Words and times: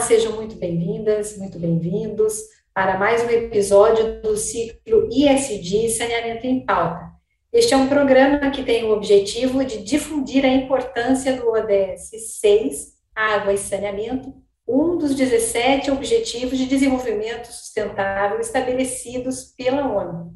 sejam 0.00 0.32
muito 0.32 0.54
bem-vindas, 0.56 1.36
muito 1.36 1.58
bem-vindos 1.58 2.40
para 2.72 2.98
mais 2.98 3.22
um 3.22 3.28
episódio 3.28 4.22
do 4.22 4.34
ciclo 4.34 5.06
ISD 5.12 5.90
Saneamento 5.90 6.46
em 6.46 6.64
Pauta. 6.64 7.10
Este 7.52 7.74
é 7.74 7.76
um 7.76 7.86
programa 7.86 8.50
que 8.50 8.62
tem 8.62 8.84
o 8.84 8.92
objetivo 8.92 9.62
de 9.62 9.82
difundir 9.82 10.42
a 10.42 10.48
importância 10.48 11.34
do 11.36 11.50
ODS 11.50 12.38
6, 12.40 12.94
Água 13.14 13.52
e 13.52 13.58
Saneamento, 13.58 14.32
um 14.66 14.96
dos 14.96 15.14
17 15.14 15.90
Objetivos 15.90 16.56
de 16.56 16.64
Desenvolvimento 16.64 17.48
Sustentável 17.48 18.40
estabelecidos 18.40 19.52
pela 19.54 19.86
ONU. 19.86 20.34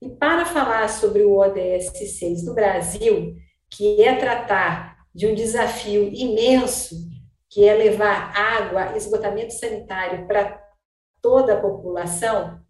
E 0.00 0.08
para 0.08 0.46
falar 0.46 0.88
sobre 0.88 1.24
o 1.24 1.36
ODS 1.36 2.16
6 2.16 2.44
no 2.44 2.54
Brasil, 2.54 3.34
que 3.68 4.02
é 4.02 4.14
tratar 4.14 4.98
de 5.12 5.26
um 5.26 5.34
desafio 5.34 6.08
imenso 6.14 7.10
que 7.50 7.68
é 7.68 7.74
levar 7.74 8.32
água, 8.34 8.96
esgotamento 8.96 9.52
sanitário 9.52 10.26
para 10.26 10.62
toda 11.20 11.54
a 11.54 11.60
população, 11.60 12.60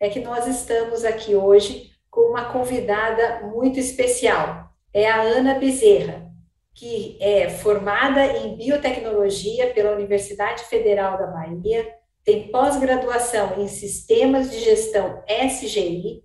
é 0.00 0.08
que 0.08 0.20
nós 0.20 0.46
estamos 0.46 1.04
aqui 1.04 1.34
hoje 1.34 1.90
com 2.08 2.30
uma 2.30 2.52
convidada 2.52 3.40
muito 3.48 3.80
especial. 3.80 4.70
É 4.94 5.10
a 5.10 5.20
Ana 5.20 5.54
Bezerra, 5.54 6.30
que 6.72 7.18
é 7.20 7.50
formada 7.50 8.24
em 8.24 8.56
biotecnologia 8.56 9.72
pela 9.74 9.92
Universidade 9.92 10.62
Federal 10.64 11.18
da 11.18 11.26
Bahia, 11.26 11.92
tem 12.24 12.48
pós-graduação 12.52 13.60
em 13.60 13.66
sistemas 13.66 14.50
de 14.50 14.60
gestão 14.60 15.24
SGI 15.26 16.22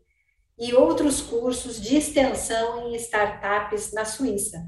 e 0.60 0.74
outros 0.76 1.22
cursos 1.22 1.82
de 1.82 1.98
extensão 1.98 2.88
em 2.88 2.96
startups 2.96 3.92
na 3.92 4.06
Suíça. 4.06 4.64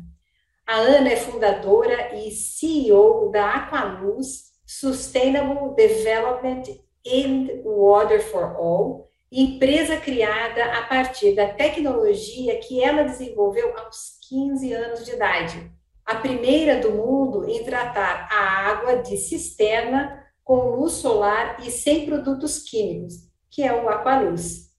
A 0.68 0.78
Ana 0.78 1.10
é 1.10 1.16
fundadora 1.16 2.16
e 2.16 2.32
CEO 2.32 3.30
da 3.30 3.52
Aqualuz 3.52 4.46
Sustainable 4.66 5.76
Development 5.76 6.64
and 7.06 7.62
Water 7.64 8.20
for 8.20 8.56
All, 8.58 9.08
empresa 9.32 9.96
criada 9.98 10.66
a 10.74 10.82
partir 10.88 11.36
da 11.36 11.54
tecnologia 11.54 12.58
que 12.58 12.84
ela 12.84 13.04
desenvolveu 13.04 13.78
aos 13.78 14.18
15 14.28 14.74
anos 14.74 15.06
de 15.06 15.12
idade. 15.12 15.72
A 16.04 16.16
primeira 16.16 16.80
do 16.80 16.94
mundo 16.94 17.48
em 17.48 17.64
tratar 17.64 18.28
a 18.32 18.68
água 18.68 19.04
de 19.04 19.18
cisterna 19.18 20.26
com 20.44 20.78
luz 20.78 20.94
solar 20.94 21.58
e 21.64 21.70
sem 21.70 22.08
produtos 22.08 22.64
químicos, 22.64 23.14
que 23.52 23.62
é 23.62 23.72
o 23.72 23.88
Aqualuz. 23.88 24.72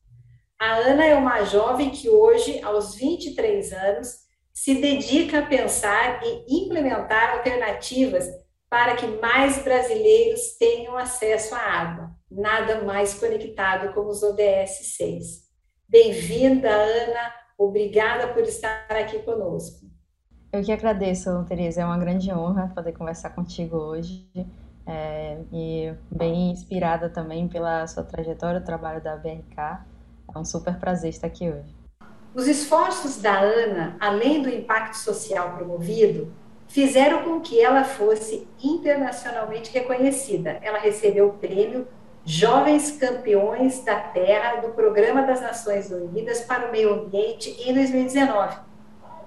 A 0.59 0.79
Ana 0.79 1.05
é 1.07 1.15
uma 1.15 1.45
jovem 1.45 1.91
que 1.91 2.09
hoje, 2.09 2.61
aos 2.61 2.97
23 2.97 3.73
anos, 3.73 4.26
se 4.57 4.81
dedica 4.81 5.41
a 5.41 5.47
pensar 5.47 6.19
e 6.25 6.63
implementar 6.65 7.35
alternativas 7.35 8.27
para 8.71 8.97
que 8.97 9.07
mais 9.07 9.63
brasileiros 9.63 10.57
tenham 10.59 10.97
acesso 10.97 11.55
à 11.55 11.59
água, 11.59 12.11
nada 12.31 12.83
mais 12.83 13.13
conectado 13.13 13.93
como 13.93 14.09
os 14.09 14.23
ODS 14.23 14.97
6. 14.97 15.27
Bem-vinda, 15.87 16.71
Ana, 16.71 17.35
obrigada 17.59 18.33
por 18.33 18.45
estar 18.45 18.87
aqui 18.93 19.19
conosco. 19.19 19.87
Eu 20.51 20.63
que 20.63 20.73
agradeço, 20.73 21.45
Tereza, 21.45 21.83
é 21.83 21.85
uma 21.85 21.99
grande 21.99 22.33
honra 22.33 22.73
poder 22.75 22.93
conversar 22.93 23.35
contigo 23.35 23.77
hoje. 23.77 24.27
É, 24.87 25.39
e 25.53 25.93
bem 26.11 26.53
inspirada 26.53 27.11
também 27.11 27.47
pela 27.47 27.87
sua 27.87 28.05
trajetória, 28.05 28.61
o 28.61 28.65
trabalho 28.65 29.03
da 29.03 29.17
BRK. 29.17 29.85
É 30.35 30.39
um 30.39 30.47
super 30.47 30.79
prazer 30.79 31.11
estar 31.11 31.27
aqui 31.27 31.51
hoje. 31.51 31.86
Os 32.37 32.47
esforços 32.47 33.17
da 33.17 33.41
Ana, 33.41 33.97
além 33.99 34.43
do 34.43 34.51
impacto 34.51 34.99
social 34.99 35.55
promovido, 35.57 36.31
fizeram 36.69 37.23
com 37.23 37.41
que 37.41 37.59
ela 37.59 37.83
fosse 37.83 38.47
internacionalmente 38.63 39.73
reconhecida. 39.73 40.59
Ela 40.61 40.79
recebeu 40.79 41.29
o 41.29 41.33
prêmio 41.33 41.89
Jovens 42.27 42.91
Campeões 42.91 43.83
da 43.83 43.99
Terra 43.99 44.57
do 44.57 44.69
Programa 44.75 45.23
das 45.23 45.41
Nações 45.41 45.91
Unidas 45.91 46.43
para 46.43 46.69
o 46.69 46.73
Meio 46.73 46.93
Ambiente 46.93 47.57
em 47.67 47.73
2019. 47.73 48.59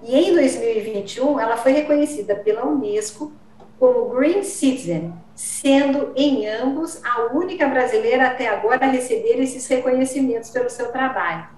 E 0.03 0.15
em 0.15 0.35
2021, 0.35 1.39
ela 1.39 1.57
foi 1.57 1.71
reconhecida 1.71 2.35
pela 2.35 2.63
Unesco 2.63 3.33
como 3.79 4.09
Green 4.09 4.43
Citizen, 4.43 5.15
sendo 5.33 6.13
em 6.15 6.47
ambos 6.47 7.03
a 7.03 7.33
única 7.33 7.67
brasileira 7.67 8.27
até 8.27 8.49
agora 8.49 8.85
a 8.85 8.89
receber 8.89 9.41
esses 9.41 9.65
reconhecimentos 9.65 10.51
pelo 10.51 10.69
seu 10.69 10.91
trabalho. 10.91 11.57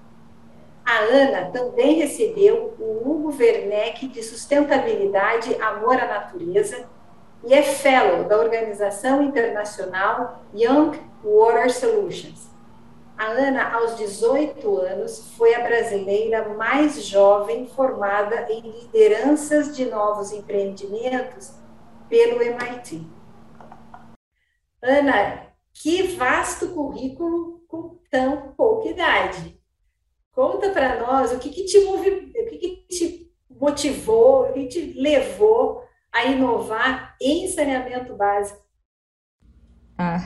A 0.84 0.98
Ana 0.98 1.50
também 1.50 2.00
recebeu 2.00 2.74
o 2.78 3.08
Hugo 3.08 3.36
Werneck 3.36 4.08
de 4.08 4.22
Sustentabilidade, 4.22 5.54
Amor 5.60 5.96
à 5.96 6.06
Natureza 6.06 6.88
e 7.44 7.54
é 7.54 7.62
Fellow 7.62 8.24
da 8.24 8.36
Organização 8.38 9.22
Internacional 9.22 10.42
Young 10.54 10.98
Water 11.24 11.72
Solutions. 11.72 12.50
A 13.16 13.26
Ana, 13.26 13.74
aos 13.74 13.96
18 13.96 14.76
anos, 14.78 15.32
foi 15.36 15.54
a 15.54 15.62
brasileira 15.62 16.48
mais 16.48 17.04
jovem 17.04 17.68
formada 17.68 18.50
em 18.50 18.60
lideranças 18.62 19.76
de 19.76 19.84
novos 19.84 20.32
empreendimentos 20.32 21.52
pelo 22.08 22.42
MIT. 22.42 23.06
Ana, 24.82 25.46
que 25.72 26.02
vasto 26.16 26.70
currículo 26.70 27.62
com 27.68 27.96
tão 28.10 28.52
pouca 28.56 28.88
idade. 28.88 29.61
Conta 30.34 30.70
para 30.70 30.98
nós 30.98 31.32
o 31.32 31.38
que, 31.38 31.50
que 31.50 31.64
te 31.64 31.84
movi... 31.84 32.08
o 32.10 32.48
que, 32.48 32.58
que 32.58 32.86
te 32.88 33.32
motivou, 33.50 34.48
o 34.48 34.52
que 34.52 34.66
te 34.66 34.92
levou 34.94 35.84
a 36.12 36.26
inovar 36.26 37.16
em 37.20 37.46
saneamento 37.48 38.14
básico. 38.14 38.60
Ah, 39.96 40.18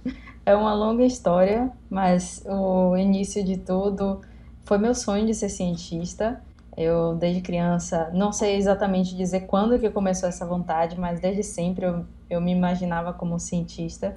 é 0.44 0.54
uma 0.54 0.74
longa 0.74 1.04
história, 1.04 1.72
mas 1.90 2.44
o 2.46 2.96
início 2.96 3.42
de 3.44 3.56
tudo 3.58 4.20
foi 4.64 4.78
meu 4.78 4.94
sonho 4.94 5.26
de 5.26 5.34
ser 5.34 5.48
cientista. 5.48 6.42
Eu, 6.76 7.14
desde 7.14 7.40
criança, 7.40 8.10
não 8.12 8.32
sei 8.32 8.56
exatamente 8.56 9.16
dizer 9.16 9.46
quando 9.46 9.78
que 9.78 9.88
começou 9.90 10.28
essa 10.28 10.44
vontade, 10.44 10.98
mas 10.98 11.20
desde 11.20 11.42
sempre 11.42 11.86
eu, 11.86 12.04
eu 12.28 12.40
me 12.40 12.52
imaginava 12.52 13.12
como 13.12 13.38
cientista. 13.38 14.16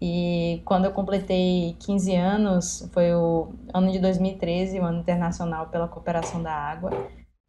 E 0.00 0.62
quando 0.64 0.84
eu 0.84 0.92
completei 0.92 1.76
15 1.80 2.14
anos, 2.14 2.88
foi 2.92 3.12
o 3.14 3.48
ano 3.74 3.90
de 3.90 3.98
2013, 3.98 4.78
o 4.78 4.84
ano 4.84 5.00
internacional 5.00 5.66
pela 5.66 5.88
cooperação 5.88 6.42
da 6.42 6.52
água. 6.52 6.90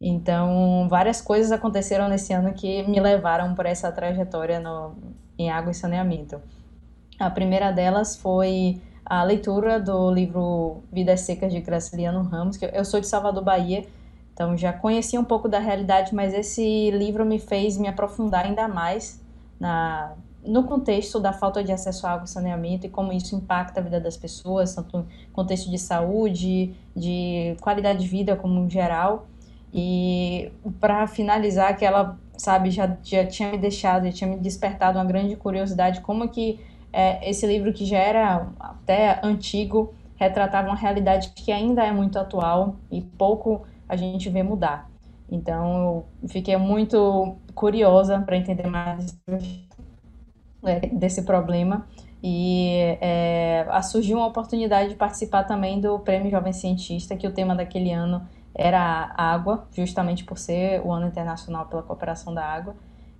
Então, 0.00 0.88
várias 0.88 1.20
coisas 1.20 1.52
aconteceram 1.52 2.08
nesse 2.08 2.32
ano 2.32 2.52
que 2.52 2.82
me 2.84 2.98
levaram 2.98 3.54
por 3.54 3.66
essa 3.66 3.92
trajetória 3.92 4.58
no, 4.58 4.94
em 5.38 5.50
água 5.50 5.70
e 5.70 5.74
saneamento. 5.74 6.40
A 7.18 7.30
primeira 7.30 7.70
delas 7.70 8.16
foi 8.16 8.80
a 9.04 9.22
leitura 9.22 9.78
do 9.78 10.10
livro 10.10 10.82
Vidas 10.90 11.20
Secas 11.20 11.52
de 11.52 11.60
Graciliano 11.60 12.22
Ramos, 12.22 12.56
que 12.56 12.64
eu 12.64 12.84
sou 12.84 12.98
de 12.98 13.06
Salvador, 13.06 13.44
Bahia, 13.44 13.84
então 14.32 14.56
já 14.56 14.72
conhecia 14.72 15.20
um 15.20 15.24
pouco 15.24 15.48
da 15.48 15.58
realidade, 15.58 16.14
mas 16.14 16.32
esse 16.32 16.90
livro 16.92 17.26
me 17.26 17.38
fez 17.38 17.76
me 17.76 17.88
aprofundar 17.88 18.46
ainda 18.46 18.66
mais 18.66 19.20
na, 19.58 20.14
no 20.44 20.64
contexto 20.64 21.20
da 21.20 21.32
falta 21.32 21.62
de 21.62 21.72
acesso 21.72 22.06
à 22.06 22.12
água 22.12 22.24
e 22.24 22.28
saneamento 22.28 22.86
e 22.86 22.90
como 22.90 23.12
isso 23.12 23.34
impacta 23.36 23.80
a 23.80 23.82
vida 23.82 24.00
das 24.00 24.16
pessoas, 24.16 24.74
tanto 24.74 24.98
no 24.98 25.06
contexto 25.32 25.70
de 25.70 25.78
saúde, 25.78 26.74
de 26.96 27.56
qualidade 27.60 28.00
de 28.00 28.08
vida 28.08 28.36
como 28.36 28.68
geral. 28.68 29.26
E 29.72 30.50
para 30.80 31.06
finalizar, 31.06 31.76
que 31.76 31.84
ela, 31.84 32.18
sabe, 32.36 32.70
já, 32.70 32.96
já 33.02 33.24
tinha 33.26 33.50
me 33.50 33.58
deixado, 33.58 34.06
já 34.06 34.12
tinha 34.12 34.30
me 34.30 34.36
despertado 34.36 34.98
uma 34.98 35.04
grande 35.04 35.36
curiosidade 35.36 36.00
como 36.00 36.28
que 36.28 36.58
é, 36.92 37.28
esse 37.28 37.46
livro 37.46 37.72
que 37.72 37.84
já 37.84 37.98
era 37.98 38.48
até 38.58 39.20
antigo 39.22 39.94
retratava 40.16 40.68
uma 40.68 40.76
realidade 40.76 41.30
que 41.34 41.52
ainda 41.52 41.84
é 41.84 41.92
muito 41.92 42.18
atual 42.18 42.76
e 42.90 43.00
pouco 43.00 43.62
a 43.88 43.96
gente 43.96 44.28
vê 44.28 44.42
mudar. 44.42 44.90
Então, 45.30 46.04
eu 46.22 46.28
fiquei 46.28 46.56
muito 46.56 47.36
curiosa 47.54 48.18
para 48.20 48.36
entender 48.36 48.66
mais 48.66 49.16
é, 50.64 50.80
desse 50.88 51.22
problema 51.22 51.86
e 52.22 52.98
é, 53.00 53.66
surgiu 53.82 54.18
uma 54.18 54.26
oportunidade 54.26 54.90
de 54.90 54.94
participar 54.94 55.44
também 55.44 55.80
do 55.80 55.98
Prêmio 56.00 56.30
Jovem 56.30 56.52
Cientista, 56.52 57.16
que 57.16 57.26
o 57.26 57.32
tema 57.32 57.54
daquele 57.54 57.90
ano 57.92 58.26
era 58.54 59.12
água, 59.16 59.66
justamente 59.72 60.24
por 60.24 60.36
ser 60.36 60.82
o 60.84 60.92
ano 60.92 61.06
internacional 61.06 61.66
pela 61.66 61.82
cooperação 61.82 62.34
da 62.34 62.44
água. 62.44 62.74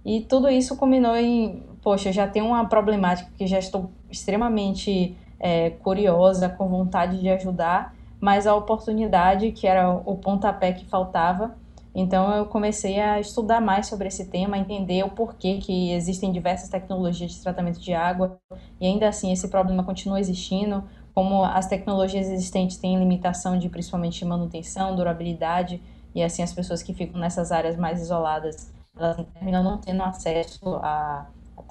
E 0.05 0.21
tudo 0.23 0.49
isso 0.49 0.77
culminou 0.77 1.17
em, 1.17 1.63
poxa, 1.83 2.13
já 2.13 2.27
tenho 2.27 2.47
uma 2.47 2.67
problemática 2.67 3.31
que 3.37 3.47
já 3.47 3.59
estou 3.59 3.91
extremamente 4.11 5.17
é, 5.39 5.71
curiosa, 5.71 6.49
com 6.49 6.69
vontade 6.69 7.21
de 7.21 7.29
ajudar, 7.29 7.95
mas 8.21 8.47
a 8.47 8.55
oportunidade, 8.55 9.53
que 9.53 9.67
era 9.67 9.91
o 9.91 10.17
pontapé 10.17 10.73
que 10.73 10.85
faltava, 10.85 11.57
então 11.95 12.33
eu 12.33 12.47
comecei 12.47 13.01
a 13.01 13.19
estudar 13.19 13.61
mais 13.61 13.87
sobre 13.87 14.09
esse 14.09 14.27
tema, 14.27 14.57
entender 14.57 15.05
o 15.05 15.11
porquê 15.11 15.59
que 15.59 15.93
existem 15.93 16.31
diversas 16.33 16.69
tecnologias 16.69 17.33
de 17.33 17.41
tratamento 17.43 17.81
de 17.81 17.93
água 17.93 18.39
e 18.81 18.87
ainda 18.87 19.09
assim 19.09 19.33
esse 19.33 19.49
problema 19.49 19.83
continua 19.83 20.21
existindo, 20.21 20.85
como 21.15 21.45
as 21.45 21.67
tecnologias 21.67 22.29
existentes 22.29 22.77
têm 22.77 22.99
limitação 22.99 23.59
de 23.59 23.69
principalmente 23.69 24.25
manutenção, 24.25 24.95
durabilidade 24.95 25.83
e 26.15 26.23
assim 26.23 26.43
as 26.43 26.53
pessoas 26.53 26.83
que 26.83 26.95
ficam 26.95 27.21
nessas 27.21 27.51
áreas 27.53 27.77
mais 27.77 28.01
isoladas, 28.01 28.73
elas 28.97 29.17
terminam 29.35 29.63
não 29.63 29.79
tendo 29.79 30.03
acesso 30.03 30.77
a 30.77 31.27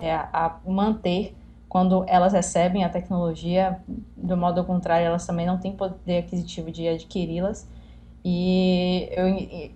a, 0.07 0.45
a 0.45 0.59
manter 0.65 1.35
quando 1.67 2.03
elas 2.07 2.33
recebem 2.33 2.83
a 2.83 2.89
tecnologia, 2.89 3.79
do 4.17 4.35
modo 4.35 4.63
contrário, 4.63 5.05
elas 5.05 5.25
também 5.25 5.45
não 5.45 5.57
têm 5.57 5.71
poder 5.71 6.19
aquisitivo 6.19 6.71
de 6.71 6.87
adquiri-las. 6.87 7.67
E 8.23 9.09
eu, 9.11 9.25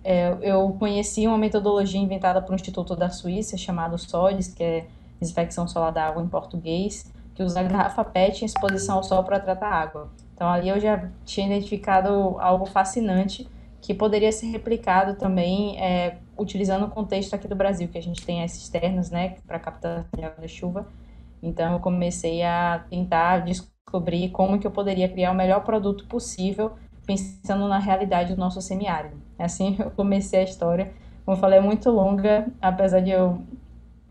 é, 0.03 0.37
eu 0.41 0.75
conheci 0.77 1.25
uma 1.27 1.37
metodologia 1.37 1.99
inventada 1.99 2.41
por 2.41 2.51
um 2.51 2.55
instituto 2.55 2.95
da 2.95 3.09
Suíça 3.09 3.57
chamado 3.57 3.97
SOLIS, 3.97 4.47
que 4.49 4.63
é 4.63 4.85
Desinfecção 5.19 5.67
Solar 5.67 5.93
da 5.93 6.05
Água 6.05 6.21
em 6.21 6.27
português, 6.27 7.11
que 7.33 7.41
usa 7.41 7.63
garrafa 7.63 8.03
PET 8.03 8.43
em 8.43 8.45
exposição 8.45 8.97
ao 8.97 9.03
sol 9.03 9.23
para 9.23 9.39
tratar 9.39 9.69
água. 9.69 10.11
Então 10.33 10.49
ali 10.49 10.69
eu 10.69 10.79
já 10.79 11.09
tinha 11.25 11.47
identificado 11.47 12.09
algo 12.39 12.65
fascinante 12.65 13.47
que 13.81 13.93
poderia 13.93 14.31
ser 14.31 14.47
replicado 14.47 15.15
também 15.15 15.81
é, 15.81 16.17
utilizando 16.37 16.85
o 16.85 16.89
contexto 16.89 17.33
aqui 17.33 17.47
do 17.47 17.55
Brasil, 17.55 17.87
que 17.87 17.97
a 17.97 18.01
gente 18.01 18.25
tem 18.25 18.43
as 18.43 18.51
cisternas, 18.51 19.09
né, 19.09 19.35
para 19.45 19.59
captar 19.59 20.05
água 20.17 20.35
da 20.39 20.47
chuva. 20.47 20.87
Então 21.41 21.73
eu 21.73 21.79
comecei 21.79 22.43
a 22.43 22.85
tentar 22.89 23.39
descobrir 23.39 24.29
como 24.29 24.57
que 24.57 24.65
eu 24.65 24.71
poderia 24.71 25.09
criar 25.09 25.31
o 25.31 25.35
melhor 25.35 25.63
produto 25.63 26.05
possível 26.07 26.71
pensando 27.05 27.67
na 27.67 27.79
realidade 27.79 28.33
do 28.33 28.39
nosso 28.39 28.61
semiárido. 28.61 29.15
Assim 29.37 29.75
eu 29.79 29.91
comecei 29.91 30.39
a 30.39 30.43
história. 30.43 30.93
Como 31.25 31.37
eu 31.37 31.41
falei, 31.41 31.59
é 31.59 31.61
muito 31.61 31.89
longa, 31.89 32.47
apesar 32.61 32.99
de 32.99 33.11
eu, 33.11 33.41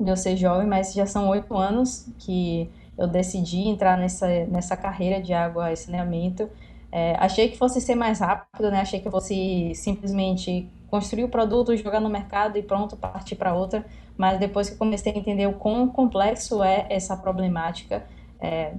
de 0.00 0.10
eu 0.10 0.16
ser 0.16 0.36
jovem, 0.36 0.66
mas 0.66 0.94
já 0.94 1.06
são 1.06 1.28
oito 1.28 1.56
anos 1.56 2.08
que 2.18 2.70
eu 2.98 3.06
decidi 3.06 3.68
entrar 3.68 3.98
nessa, 3.98 4.26
nessa 4.46 4.76
carreira 4.76 5.20
de 5.20 5.32
água 5.32 5.72
e 5.72 5.76
saneamento. 5.76 6.48
É, 6.90 7.16
achei 7.18 7.48
que 7.48 7.56
fosse 7.56 7.80
ser 7.80 7.94
mais 7.94 8.20
rápido, 8.20 8.70
né? 8.70 8.80
Achei 8.80 9.00
que 9.00 9.10
fosse 9.10 9.74
simplesmente 9.74 10.68
construir 10.90 11.24
o 11.24 11.28
produto, 11.28 11.74
jogar 11.74 12.00
no 12.00 12.10
mercado 12.10 12.58
e 12.58 12.62
pronto, 12.62 12.96
partir 12.96 13.34
para 13.34 13.54
outra. 13.54 13.84
Mas 14.16 14.38
depois 14.38 14.68
que 14.68 14.76
comecei 14.76 15.12
a 15.12 15.16
entender 15.16 15.46
o 15.46 15.54
quão 15.54 15.88
complexo 15.88 16.62
é 16.62 16.86
essa 16.90 17.16
problemática, 17.16 18.04
é, 18.38 18.74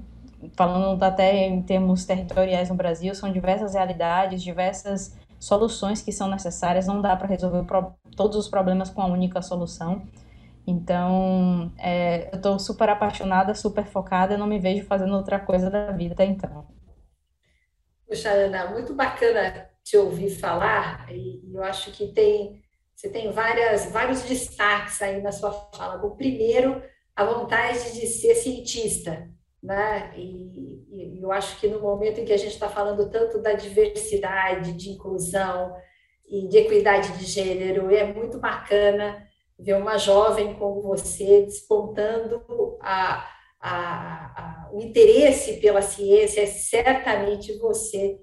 falando 0.56 1.02
até 1.04 1.48
em 1.48 1.62
termos 1.62 2.06
territoriais 2.06 2.70
no 2.70 2.76
Brasil, 2.76 3.14
são 3.16 3.32
diversas 3.32 3.74
realidades, 3.74 4.44
diversas 4.44 5.18
soluções 5.40 6.02
que 6.02 6.12
são 6.12 6.30
necessárias, 6.30 6.88
não 6.88 7.02
dá 7.02 7.16
para 7.16 7.28
resolver 7.28 7.66
todos 8.16 8.38
os 8.38 8.48
problemas 8.48 8.90
com 8.90 9.02
a 9.02 9.08
única 9.08 9.42
solução. 9.42 10.04
Então, 10.66 11.72
é, 11.78 12.30
eu 12.32 12.38
estou 12.38 12.58
super 12.58 12.90
apaixonada, 12.90 13.54
super 13.54 13.86
focada, 13.86 14.38
não 14.38 14.48
me 14.48 14.60
vejo 14.60 14.86
fazendo 14.86 15.14
outra 15.16 15.40
coisa 15.40 15.70
da 15.70 15.92
vida 15.92 16.14
até 16.14 16.26
então. 16.26 16.66
Puxa, 18.08 18.30
Ana, 18.30 18.68
muito 18.68 18.94
bacana 18.94 19.70
te 19.84 19.98
ouvir 19.98 20.30
falar, 20.30 21.12
e 21.12 21.42
eu 21.54 21.62
acho 21.62 21.92
que 21.92 22.08
tem, 22.14 22.64
você 22.96 23.10
tem 23.10 23.32
várias, 23.32 23.92
vários 23.92 24.22
destaques 24.22 25.02
aí 25.02 25.22
na 25.22 25.32
sua 25.34 25.52
fala. 25.76 26.02
O 26.06 26.16
primeiro, 26.16 26.82
a 27.14 27.26
vontade 27.26 28.00
de 28.00 28.08
ser 28.08 28.36
cientista, 28.36 29.30
né? 29.64 30.14
E, 30.18 30.84
e, 30.92 31.22
eu 31.22 31.32
acho 31.32 31.58
que 31.60 31.68
no 31.68 31.80
momento 31.80 32.20
em 32.20 32.26
que 32.26 32.34
a 32.34 32.38
gente 32.38 32.52
está 32.54 32.68
falando 32.68 33.10
tanto 33.10 33.42
da 33.42 33.54
diversidade, 33.54 34.74
de 34.74 34.90
inclusão 34.90 35.74
e 36.28 36.48
de 36.50 36.58
equidade 36.58 37.18
de 37.18 37.26
gênero, 37.26 37.90
é 37.90 38.04
muito 38.04 38.38
bacana 38.38 39.26
ver 39.58 39.76
uma 39.76 39.98
jovem 39.98 40.56
como 40.56 40.82
você 40.82 41.44
despontando 41.44 42.44
a, 42.82 43.26
a, 43.60 44.66
a, 44.68 44.70
o 44.74 44.82
interesse 44.82 45.62
pela 45.62 45.82
ciência. 45.82 46.46
Certamente 46.46 47.58
você 47.58 48.20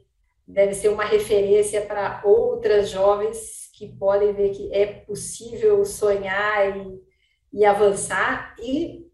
deve 0.47 0.75
ser 0.75 0.89
uma 0.89 1.05
referência 1.05 1.81
para 1.81 2.21
outras 2.23 2.91
jovens 2.91 3.71
que 3.73 3.89
podem 3.89 4.35
ver 4.35 4.51
que 4.51 4.71
é 4.75 4.85
possível 4.87 5.83
sonhar 5.87 6.77
e, 6.77 7.01
e 7.51 7.65
avançar 7.65 8.55
e 8.59 9.10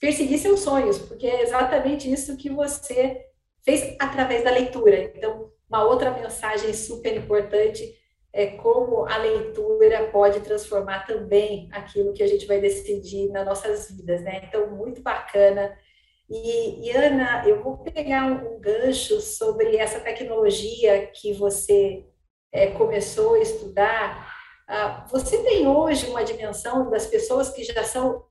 perseguir 0.00 0.38
seus 0.38 0.60
sonhos, 0.60 0.98
porque 0.98 1.26
é 1.26 1.42
exatamente 1.42 2.10
isso 2.10 2.36
que 2.36 2.50
você 2.50 3.24
fez 3.64 3.96
através 3.98 4.44
da 4.44 4.50
leitura. 4.50 5.12
Então, 5.14 5.50
uma 5.68 5.84
outra 5.84 6.10
mensagem 6.10 6.72
super 6.74 7.16
importante 7.16 7.94
é 8.32 8.46
como 8.46 9.06
a 9.06 9.16
leitura 9.16 10.08
pode 10.12 10.40
transformar 10.40 11.06
também 11.06 11.68
aquilo 11.72 12.12
que 12.12 12.22
a 12.22 12.26
gente 12.26 12.46
vai 12.46 12.60
decidir 12.60 13.28
nas 13.30 13.44
nossas 13.44 13.90
vidas, 13.90 14.22
né? 14.22 14.42
Então, 14.44 14.70
muito 14.70 15.02
bacana. 15.02 15.76
E, 16.28 16.86
e 16.86 16.90
Ana, 16.92 17.42
eu 17.46 17.60
vou 17.62 17.78
pegar 17.78 18.26
um, 18.26 18.54
um, 18.54 18.60
gancho 18.60 19.20
sobre 19.20 19.76
essa 19.76 19.98
tecnologia 19.98 21.08
que 21.08 21.32
você 21.32 22.06
é, 22.52 22.68
começou 22.68 23.34
a 23.34 23.40
estudar. 23.40 24.32
Ah, 24.68 25.04
você 25.10 25.42
tem 25.42 25.66
hoje 25.66 26.06
uma 26.06 26.22
dimensão 26.22 26.88
das 26.88 27.06
pessoas 27.06 27.50
que 27.50 27.64
já 27.64 27.82
são 27.82 28.29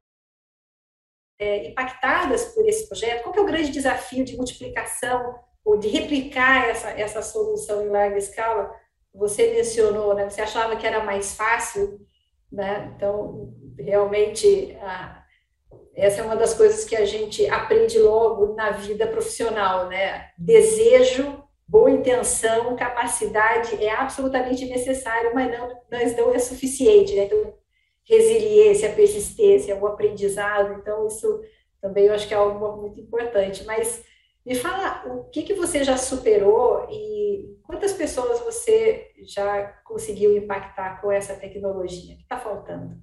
é, 1.39 1.69
impactadas 1.69 2.45
por 2.53 2.67
esse 2.67 2.87
projeto? 2.87 3.23
Qual 3.23 3.35
é 3.35 3.39
o 3.39 3.45
grande 3.45 3.71
desafio 3.71 4.25
de 4.25 4.35
multiplicação 4.35 5.39
ou 5.63 5.77
de 5.77 5.87
replicar 5.87 6.67
essa, 6.69 6.89
essa 6.89 7.21
solução 7.21 7.81
em 7.81 7.89
larga 7.89 8.17
escala? 8.17 8.69
Você 9.13 9.53
mencionou, 9.53 10.13
né? 10.13 10.29
Você 10.29 10.41
achava 10.41 10.75
que 10.75 10.85
era 10.85 11.03
mais 11.03 11.35
fácil, 11.35 11.99
né? 12.51 12.91
Então, 12.95 13.53
realmente, 13.77 14.77
a, 14.81 15.23
essa 15.95 16.21
é 16.21 16.23
uma 16.23 16.35
das 16.35 16.53
coisas 16.53 16.85
que 16.85 16.95
a 16.95 17.05
gente 17.05 17.47
aprende 17.49 17.97
logo 17.97 18.53
na 18.53 18.71
vida 18.71 19.07
profissional, 19.07 19.87
né? 19.87 20.29
Desejo, 20.37 21.43
boa 21.67 21.89
intenção, 21.89 22.75
capacidade 22.75 23.83
é 23.83 23.91
absolutamente 23.91 24.65
necessário, 24.65 25.33
mas 25.33 25.51
não, 25.51 25.81
mas 25.91 26.17
não 26.17 26.33
é 26.33 26.39
suficiente, 26.39 27.15
né? 27.15 27.23
Então, 27.23 27.53
resiliência, 28.09 28.91
persistência, 28.91 29.77
o 29.77 29.85
aprendizado. 29.85 30.73
Então, 30.73 31.05
isso 31.07 31.41
também 31.79 32.05
eu 32.05 32.13
acho 32.13 32.27
que 32.27 32.33
é 32.33 32.37
algo 32.37 32.81
muito 32.81 32.99
importante. 32.99 33.63
Mas 33.65 34.03
me 34.43 34.55
fala 34.55 35.03
o 35.05 35.25
que, 35.25 35.43
que 35.43 35.53
você 35.53 35.83
já 35.83 35.95
superou 35.95 36.87
e 36.89 37.55
quantas 37.63 37.93
pessoas 37.93 38.39
você 38.39 39.11
já 39.27 39.67
conseguiu 39.85 40.35
impactar 40.35 40.99
com 41.01 41.11
essa 41.11 41.35
tecnologia? 41.35 42.15
O 42.15 42.17
que 42.17 42.23
está 42.23 42.37
faltando? 42.37 42.97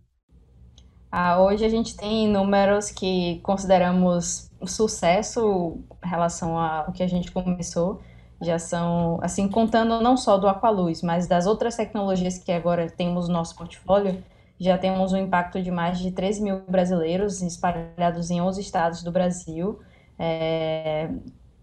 Ah, 1.10 1.40
hoje 1.40 1.64
a 1.64 1.68
gente 1.68 1.96
tem 1.96 2.28
números 2.28 2.90
que 2.90 3.40
consideramos 3.44 4.50
sucesso 4.66 5.78
em 6.04 6.08
relação 6.08 6.58
ao 6.58 6.92
que 6.92 7.02
a 7.02 7.06
gente 7.06 7.30
começou. 7.30 8.00
Já 8.42 8.58
são, 8.58 9.18
assim, 9.22 9.48
contando 9.48 10.02
não 10.02 10.16
só 10.16 10.36
do 10.36 10.48
Aqualuz, 10.48 11.00
mas 11.00 11.26
das 11.26 11.46
outras 11.46 11.76
tecnologias 11.76 12.38
que 12.38 12.52
agora 12.52 12.90
temos 12.90 13.28
no 13.28 13.34
nosso 13.34 13.56
portfólio, 13.56 14.22
já 14.58 14.78
temos 14.78 15.12
um 15.12 15.16
impacto 15.16 15.62
de 15.62 15.70
mais 15.70 15.98
de 15.98 16.10
13 16.10 16.42
mil 16.42 16.60
brasileiros 16.68 17.42
espalhados 17.42 18.30
em 18.30 18.40
11 18.40 18.60
estados 18.60 19.02
do 19.02 19.12
Brasil. 19.12 19.80
É, 20.18 21.10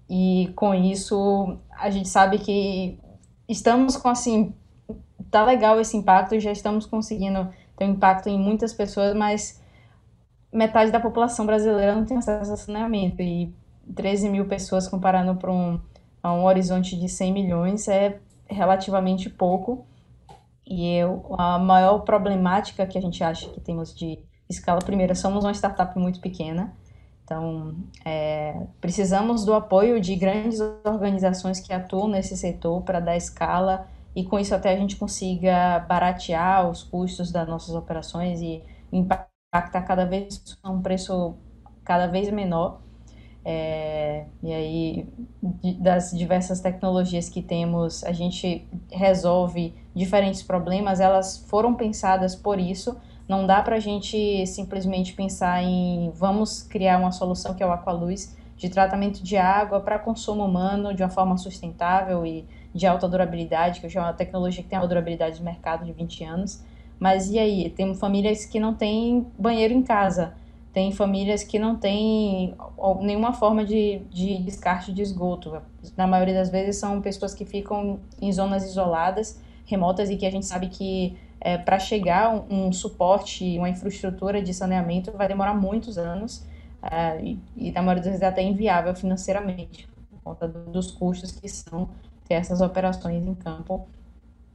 e 0.10 0.52
com 0.56 0.74
isso, 0.74 1.58
a 1.72 1.90
gente 1.90 2.08
sabe 2.08 2.38
que 2.38 3.00
estamos 3.48 3.98
com 3.98 4.10
assim, 4.10 4.54
tá 5.32 5.44
legal 5.44 5.80
esse 5.80 5.98
impacto, 5.98 6.40
já 6.40 6.52
estamos 6.52 6.86
conseguindo 6.86 7.50
ter 7.76 7.86
um 7.86 7.92
impacto 7.92 8.30
em 8.30 8.38
muitas 8.38 8.74
pessoas, 8.74 9.16
mas 9.16 9.62
metade 10.52 10.92
da 10.92 11.00
população 11.00 11.46
brasileira 11.46 11.96
não 11.96 12.06
tem 12.06 12.18
acesso 12.18 12.54
a 12.54 12.58
saneamento. 12.58 13.22
E 13.22 13.54
13 13.96 14.30
mil 14.30 14.46
pessoas 14.46 14.88
comparando 14.88 15.36
para 15.36 15.52
um, 15.52 15.80
um 16.24 16.46
horizonte 16.46 16.98
de 16.98 17.10
100 17.10 17.34
milhões 17.34 17.88
é 17.88 18.20
relativamente 18.48 19.30
pouco. 19.30 19.86
E 20.66 20.96
eu, 20.96 21.26
a 21.38 21.60
maior 21.60 22.00
problemática 22.00 22.86
que 22.86 22.98
a 22.98 23.02
gente 23.02 23.24
acha 23.24 23.50
que 23.50 23.60
temos 23.60 23.94
de 23.94 24.20
escala, 24.50 24.80
primeiro, 24.80 25.16
somos 25.16 25.44
uma 25.44 25.54
startup 25.54 25.98
muito 25.98 26.20
pequena, 26.20 26.74
então 27.24 27.76
é, 28.06 28.68
precisamos 28.82 29.46
do 29.46 29.54
apoio 29.54 30.00
de 30.00 30.16
grandes 30.16 30.60
organizações 30.86 31.60
que 31.60 31.74
atuam 31.74 32.08
nesse 32.08 32.36
setor 32.36 32.82
para 32.82 33.00
dar 33.00 33.16
escala 33.16 33.88
e 34.16 34.24
com 34.24 34.38
isso 34.38 34.54
até 34.54 34.72
a 34.74 34.78
gente 34.78 34.96
consiga 34.98 35.80
baratear 35.80 36.70
os 36.70 36.84
custos 36.84 37.32
das 37.32 37.48
nossas 37.48 37.74
operações 37.74 38.42
e 38.42 38.62
impactar 38.92 39.82
cada 39.82 40.06
vez 40.06 40.44
um 40.64 40.82
preço 40.82 41.36
cada 41.84 42.08
vez 42.08 42.30
menor 42.30 42.82
é, 43.46 44.26
e 44.42 44.54
aí, 44.54 45.08
das 45.80 46.12
diversas 46.12 46.62
tecnologias 46.62 47.28
que 47.28 47.42
temos, 47.42 48.04
a 48.04 48.14
gente 48.14 48.66
resolve 48.92 49.74
diferentes 49.94 50.42
problemas, 50.42 51.00
elas 51.00 51.46
foram 51.50 51.74
pensadas 51.74 52.36
por 52.36 52.60
isso. 52.60 52.96
Não 53.28 53.46
dá 53.46 53.62
para 53.62 53.76
a 53.76 53.80
gente 53.80 54.46
simplesmente 54.48 55.14
pensar 55.14 55.62
em 55.64 56.12
vamos 56.16 56.62
criar 56.62 56.98
uma 56.98 57.12
solução 57.12 57.54
que 57.54 57.64
é 57.64 57.66
o 57.66 57.72
Aqualuz 57.72 58.36
de 58.56 58.70
tratamento 58.70 59.22
de 59.22 59.36
água 59.36 59.82
para 59.82 60.00
consumo 60.00 60.46
humano 60.46 60.94
de 60.94 61.04
uma 61.04 61.10
forma 61.10 61.38
sustentável 61.38 62.26
e 62.26 62.46
de 62.74 62.88
alta 62.88 63.08
durabilidade, 63.08 63.80
que 63.82 63.86
hoje 63.86 63.98
é 63.98 64.02
uma 64.02 64.14
tecnologia 64.14 64.64
que 64.64 64.70
tem 64.70 64.80
uma 64.80 64.88
durabilidade 64.88 65.38
de 65.38 65.44
mercado 65.44 65.86
de 65.86 65.92
20 65.92 66.24
anos. 66.24 66.64
Mas 67.00 67.30
e 67.30 67.38
aí? 67.38 67.70
Tem 67.70 67.94
famílias 67.96 68.46
que 68.46 68.60
não 68.60 68.74
têm 68.74 69.28
banheiro 69.38 69.74
em 69.74 69.84
casa 69.84 70.34
tem 70.74 70.92
famílias 70.92 71.44
que 71.44 71.60
não 71.60 71.76
têm 71.76 72.56
nenhuma 73.02 73.32
forma 73.32 73.64
de, 73.64 74.00
de 74.10 74.40
descarte 74.40 74.92
de 74.92 75.04
esgoto. 75.04 75.62
Na 75.96 76.08
maioria 76.08 76.34
das 76.34 76.50
vezes 76.50 76.78
são 76.78 77.00
pessoas 77.00 77.34
que 77.36 77.46
ficam 77.46 78.00
em 78.20 78.34
zonas 78.34 78.66
isoladas, 78.66 79.40
remotas, 79.66 80.10
e 80.10 80.18
que 80.18 80.26
a 80.26 80.32
gente 80.32 80.48
sabe 80.48 80.68
que 80.70 81.16
é, 81.40 81.60
para 81.60 81.78
chegar 81.78 82.34
um, 82.34 82.68
um, 82.68 82.72
suporte, 82.72 83.58
uma 83.60 83.70
infraestrutura 83.70 84.42
de 84.42 84.52
saneamento 84.52 85.12
vai 85.12 85.28
demorar 85.28 85.54
muitos 85.54 85.98
anos. 85.98 86.38
uh, 86.82 87.24
e, 87.24 87.40
e, 87.56 87.72
na 87.72 87.82
maioria 87.82 88.04
das 88.04 88.14
vezes, 88.14 88.24
até 88.24 88.42
inviável 88.42 88.96
financeiramente, 88.96 89.88
por 90.10 90.22
conta 90.24 90.48
dos 90.48 90.90
custos 90.90 91.32
que 91.32 91.48
são 91.48 91.88
ter 92.28 92.34
essas 92.34 92.62
operações 92.62 93.24
em 93.24 93.36
campo. 93.36 93.88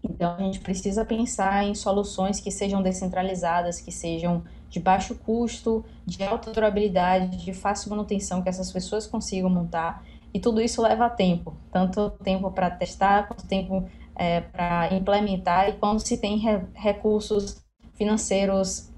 Então, 0.03 0.35
a 0.35 0.43
gente 0.43 0.61
precisa 0.61 1.05
pensar 1.05 1.65
em 1.65 1.75
soluções 1.75 2.41
que 2.41 2.51
sejam 2.51 2.83
descentralizadas, 2.83 3.81
que 3.81 3.93
sejam 3.93 4.43
de 4.69 4.79
baixo 4.79 5.15
custo, 5.15 5.85
de 6.05 6.23
alta 6.23 6.53
durabilidade, 6.53 7.37
de 7.45 7.53
fácil 7.53 7.91
manutenção, 7.91 8.43
que 8.43 8.49
essas 8.49 8.71
pessoas 8.71 9.07
consigam 9.07 9.49
montar. 9.49 10.05
E 10.33 10.39
tudo 10.39 10.61
isso 10.61 10.83
leva 10.83 11.09
tempo, 11.09 11.57
tanto 11.73 12.11
tempo 12.23 12.51
para 12.51 12.71
testar, 12.71 13.27
quanto 13.27 13.47
tempo 13.47 13.89
é, 14.15 14.41
para 14.41 14.95
implementar. 14.95 15.69
E 15.71 15.73
quando 15.73 16.01
se 16.01 16.19
tem 16.19 16.39
re 16.39 16.61
recursos 16.75 17.63
financeiros 17.95 18.91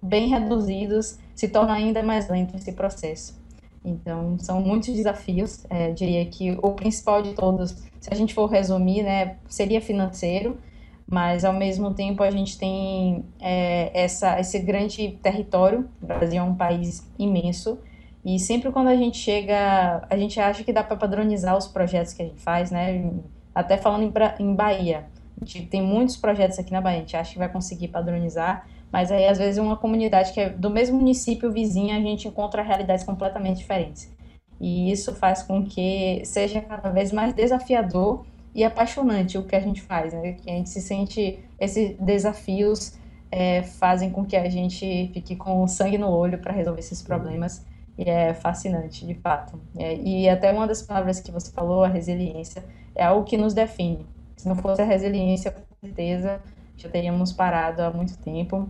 bem 0.00 0.28
reduzidos, 0.28 1.18
se 1.34 1.48
torna 1.48 1.74
ainda 1.74 2.02
mais 2.02 2.28
lento 2.28 2.56
esse 2.56 2.72
processo. 2.72 3.40
Então, 3.84 4.38
são 4.38 4.60
muitos 4.60 4.94
desafios. 4.94 5.64
É, 5.68 5.90
diria 5.90 6.24
que 6.26 6.52
o 6.62 6.72
principal 6.72 7.22
de 7.22 7.34
todos, 7.34 7.70
se 8.00 8.08
a 8.10 8.14
gente 8.14 8.32
for 8.34 8.46
resumir, 8.46 9.02
né, 9.02 9.36
seria 9.48 9.80
financeiro, 9.80 10.56
mas 11.12 11.44
ao 11.44 11.52
mesmo 11.52 11.92
tempo 11.92 12.22
a 12.22 12.30
gente 12.30 12.56
tem 12.56 13.22
é, 13.38 13.90
essa, 13.92 14.40
esse 14.40 14.58
grande 14.60 15.18
território. 15.22 15.86
O 16.02 16.06
Brasil 16.06 16.40
é 16.40 16.42
um 16.42 16.54
país 16.54 17.06
imenso. 17.18 17.78
E 18.24 18.38
sempre 18.38 18.72
quando 18.72 18.88
a 18.88 18.96
gente 18.96 19.18
chega, 19.18 20.06
a 20.08 20.16
gente 20.16 20.40
acha 20.40 20.64
que 20.64 20.72
dá 20.72 20.82
para 20.82 20.96
padronizar 20.96 21.54
os 21.54 21.68
projetos 21.68 22.14
que 22.14 22.22
a 22.22 22.24
gente 22.24 22.40
faz, 22.40 22.70
né? 22.70 23.12
Até 23.54 23.76
falando 23.76 24.04
em, 24.04 24.42
em 24.42 24.54
Bahia, 24.54 25.04
a 25.38 25.44
gente 25.44 25.66
tem 25.66 25.82
muitos 25.82 26.16
projetos 26.16 26.58
aqui 26.58 26.72
na 26.72 26.80
Bahia, 26.80 26.96
a 26.96 27.00
gente 27.00 27.14
acha 27.14 27.32
que 27.34 27.38
vai 27.38 27.50
conseguir 27.50 27.88
padronizar, 27.88 28.66
mas 28.90 29.12
aí, 29.12 29.26
às 29.26 29.36
vezes, 29.36 29.58
uma 29.58 29.76
comunidade 29.76 30.32
que 30.32 30.40
é 30.40 30.48
do 30.48 30.70
mesmo 30.70 30.96
município 30.96 31.52
vizinho, 31.52 31.94
a 31.94 32.00
gente 32.00 32.26
encontra 32.26 32.62
realidades 32.62 33.04
completamente 33.04 33.58
diferentes. 33.58 34.10
E 34.58 34.90
isso 34.90 35.14
faz 35.14 35.42
com 35.42 35.62
que 35.62 36.22
seja 36.24 36.62
cada 36.62 36.88
vez 36.88 37.12
mais 37.12 37.34
desafiador 37.34 38.24
e 38.54 38.64
apaixonante 38.64 39.38
o 39.38 39.44
que 39.44 39.56
a 39.56 39.60
gente 39.60 39.80
faz, 39.80 40.12
né? 40.12 40.32
Que 40.32 40.50
a 40.50 40.54
gente 40.54 40.70
se 40.70 40.80
sente 40.80 41.38
esses 41.58 41.96
desafios 41.98 42.98
é, 43.30 43.62
fazem 43.62 44.10
com 44.10 44.24
que 44.24 44.36
a 44.36 44.48
gente 44.48 45.10
fique 45.14 45.34
com 45.34 45.66
sangue 45.66 45.96
no 45.96 46.10
olho 46.10 46.38
para 46.38 46.52
resolver 46.52 46.80
esses 46.80 47.00
problemas 47.00 47.64
e 47.96 48.08
é 48.08 48.34
fascinante, 48.34 49.06
de 49.06 49.14
fato. 49.14 49.58
É, 49.78 49.96
e 49.96 50.28
até 50.28 50.52
uma 50.52 50.66
das 50.66 50.82
palavras 50.82 51.20
que 51.20 51.30
você 51.30 51.50
falou, 51.50 51.82
a 51.82 51.88
resiliência, 51.88 52.62
é 52.94 53.04
algo 53.04 53.24
que 53.24 53.36
nos 53.36 53.54
define. 53.54 54.06
Se 54.36 54.48
não 54.48 54.56
fosse 54.56 54.82
a 54.82 54.84
resiliência, 54.84 55.50
com 55.50 55.64
certeza 55.80 56.40
já 56.76 56.88
teríamos 56.88 57.32
parado 57.32 57.82
há 57.82 57.90
muito 57.90 58.18
tempo. 58.18 58.68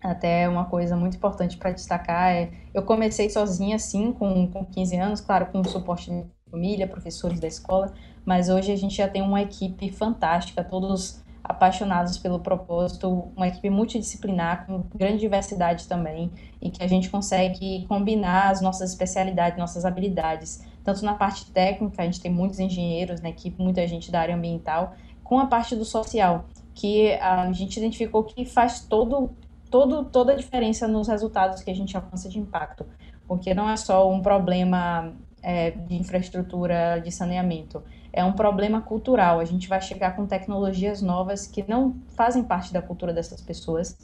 Até 0.00 0.48
uma 0.48 0.64
coisa 0.64 0.96
muito 0.96 1.16
importante 1.16 1.56
para 1.56 1.72
destacar 1.72 2.32
é, 2.32 2.50
eu 2.72 2.82
comecei 2.82 3.28
sozinha, 3.28 3.78
sim, 3.78 4.12
com, 4.12 4.46
com 4.46 4.64
15 4.64 4.96
anos, 4.96 5.20
claro, 5.20 5.46
com 5.46 5.60
o 5.60 5.68
suporte 5.68 6.10
família, 6.50 6.86
professores 6.86 7.38
da 7.38 7.46
escola, 7.46 7.92
mas 8.24 8.48
hoje 8.48 8.72
a 8.72 8.76
gente 8.76 8.96
já 8.96 9.08
tem 9.08 9.22
uma 9.22 9.40
equipe 9.40 9.90
fantástica, 9.90 10.64
todos 10.64 11.22
apaixonados 11.42 12.18
pelo 12.18 12.38
propósito, 12.38 13.30
uma 13.36 13.48
equipe 13.48 13.70
multidisciplinar, 13.70 14.66
com 14.66 14.84
grande 14.94 15.18
diversidade 15.18 15.88
também, 15.88 16.30
e 16.60 16.70
que 16.70 16.82
a 16.82 16.86
gente 16.86 17.08
consegue 17.08 17.86
combinar 17.86 18.50
as 18.50 18.60
nossas 18.60 18.90
especialidades, 18.90 19.58
nossas 19.58 19.84
habilidades, 19.84 20.64
tanto 20.84 21.04
na 21.04 21.14
parte 21.14 21.50
técnica, 21.50 22.02
a 22.02 22.04
gente 22.04 22.20
tem 22.20 22.30
muitos 22.30 22.58
engenheiros 22.58 23.20
na 23.20 23.30
equipe, 23.30 23.60
muita 23.60 23.86
gente 23.86 24.10
da 24.10 24.20
área 24.20 24.34
ambiental, 24.34 24.94
com 25.24 25.38
a 25.38 25.46
parte 25.46 25.74
do 25.74 25.84
social, 25.84 26.44
que 26.74 27.12
a 27.14 27.50
gente 27.52 27.76
identificou 27.76 28.24
que 28.24 28.44
faz 28.44 28.80
todo 28.80 29.30
todo, 29.70 30.04
toda 30.04 30.32
a 30.32 30.36
diferença 30.36 30.88
nos 30.88 31.08
resultados 31.08 31.62
que 31.62 31.70
a 31.70 31.74
gente 31.74 31.96
alcança 31.96 32.28
de 32.28 32.38
impacto, 32.38 32.84
porque 33.26 33.54
não 33.54 33.70
é 33.70 33.76
só 33.76 34.10
um 34.10 34.20
problema 34.20 35.12
é, 35.42 35.70
de 35.70 35.94
infraestrutura 35.94 37.00
de 37.00 37.10
saneamento, 37.10 37.82
é 38.12 38.24
um 38.24 38.32
problema 38.32 38.80
cultural. 38.80 39.40
A 39.40 39.44
gente 39.44 39.68
vai 39.68 39.80
chegar 39.80 40.16
com 40.16 40.26
tecnologias 40.26 41.00
novas 41.00 41.46
que 41.46 41.64
não 41.68 41.96
fazem 42.16 42.42
parte 42.42 42.72
da 42.72 42.82
cultura 42.82 43.12
dessas 43.12 43.40
pessoas 43.40 43.96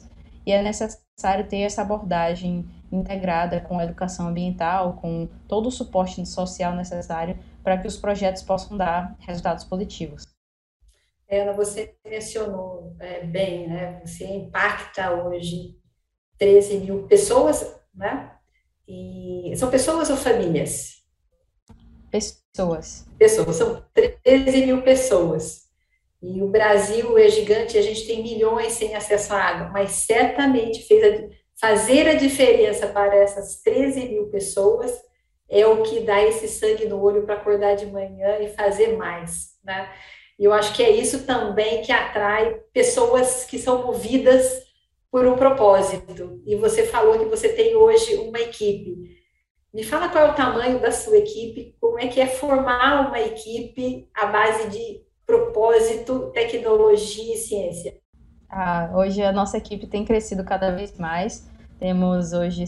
e 0.45 0.51
é 0.51 0.61
necessário 0.61 1.45
ter 1.49 1.59
essa 1.59 1.81
abordagem 1.81 2.65
integrada 2.91 3.59
com 3.59 3.79
a 3.79 3.83
educação 3.83 4.29
ambiental, 4.29 4.93
com 4.93 5.27
todo 5.47 5.67
o 5.67 5.71
suporte 5.71 6.25
social 6.25 6.73
necessário 6.73 7.37
para 7.61 7.77
que 7.77 7.87
os 7.87 7.97
projetos 7.97 8.41
possam 8.41 8.77
dar 8.77 9.13
resultados 9.19 9.65
positivos. 9.65 10.23
Ana, 11.29 11.51
você 11.51 11.95
mencionou 12.05 12.95
é, 12.99 13.25
bem, 13.25 13.67
né? 13.67 13.99
Você 14.05 14.25
impacta 14.25 15.11
hoje 15.11 15.77
13 16.37 16.77
mil 16.77 17.03
pessoas, 17.07 17.75
né? 17.93 18.31
E 18.87 19.51
são 19.57 19.69
pessoas 19.69 20.09
ou 20.09 20.15
famílias? 20.15 20.96
Pessoas. 22.17 23.05
Pessoas, 23.17 23.55
são 23.55 23.83
13 24.23 24.65
mil 24.65 24.81
pessoas. 24.81 25.67
E 26.21 26.41
o 26.41 26.47
Brasil 26.47 27.17
é 27.17 27.29
gigante, 27.29 27.77
a 27.77 27.81
gente 27.81 28.07
tem 28.07 28.23
milhões 28.23 28.73
sem 28.73 28.95
acesso 28.95 29.33
à 29.33 29.37
água, 29.37 29.69
mas 29.69 29.91
certamente 29.91 30.83
fez 30.87 31.03
a, 31.03 31.29
fazer 31.59 32.07
a 32.07 32.15
diferença 32.15 32.87
para 32.87 33.15
essas 33.15 33.61
13 33.61 34.09
mil 34.09 34.27
pessoas 34.29 34.91
é 35.49 35.65
o 35.65 35.81
que 35.83 36.01
dá 36.01 36.21
esse 36.21 36.47
sangue 36.47 36.85
no 36.85 37.01
olho 37.01 37.23
para 37.23 37.35
acordar 37.35 37.75
de 37.75 37.85
manhã 37.85 38.39
e 38.39 38.49
fazer 38.49 38.97
mais, 38.97 39.51
né? 39.63 39.89
E 40.37 40.43
eu 40.43 40.53
acho 40.53 40.73
que 40.75 40.83
é 40.83 40.91
isso 40.91 41.25
também 41.25 41.81
que 41.81 41.91
atrai 41.91 42.61
pessoas 42.73 43.45
que 43.45 43.57
são 43.57 43.85
movidas 43.85 44.63
por 45.09 45.25
um 45.25 45.35
propósito. 45.35 46.41
E 46.45 46.55
você 46.55 46.85
falou 46.85 47.17
que 47.17 47.25
você 47.25 47.49
tem 47.49 47.75
hoje 47.75 48.15
uma 48.17 48.39
equipe. 48.39 49.16
Me 49.73 49.83
fala 49.83 50.09
qual 50.09 50.27
é 50.27 50.31
o 50.31 50.35
tamanho 50.35 50.79
da 50.79 50.91
sua 50.91 51.17
equipe, 51.17 51.75
como 51.79 51.99
é 51.99 52.07
que 52.07 52.19
é 52.19 52.27
formar 52.27 53.07
uma 53.07 53.19
equipe 53.19 54.09
à 54.13 54.25
base 54.27 54.69
de 54.69 55.01
propósito, 55.25 56.31
tecnologia 56.33 57.35
e 57.35 57.37
ciência. 57.37 57.97
Ah, 58.49 58.89
hoje 58.95 59.21
a 59.21 59.31
nossa 59.31 59.57
equipe 59.57 59.85
tem 59.85 60.05
crescido 60.05 60.43
cada 60.43 60.71
vez 60.71 60.97
mais. 60.97 61.49
Temos 61.77 62.31
hoje 62.31 62.63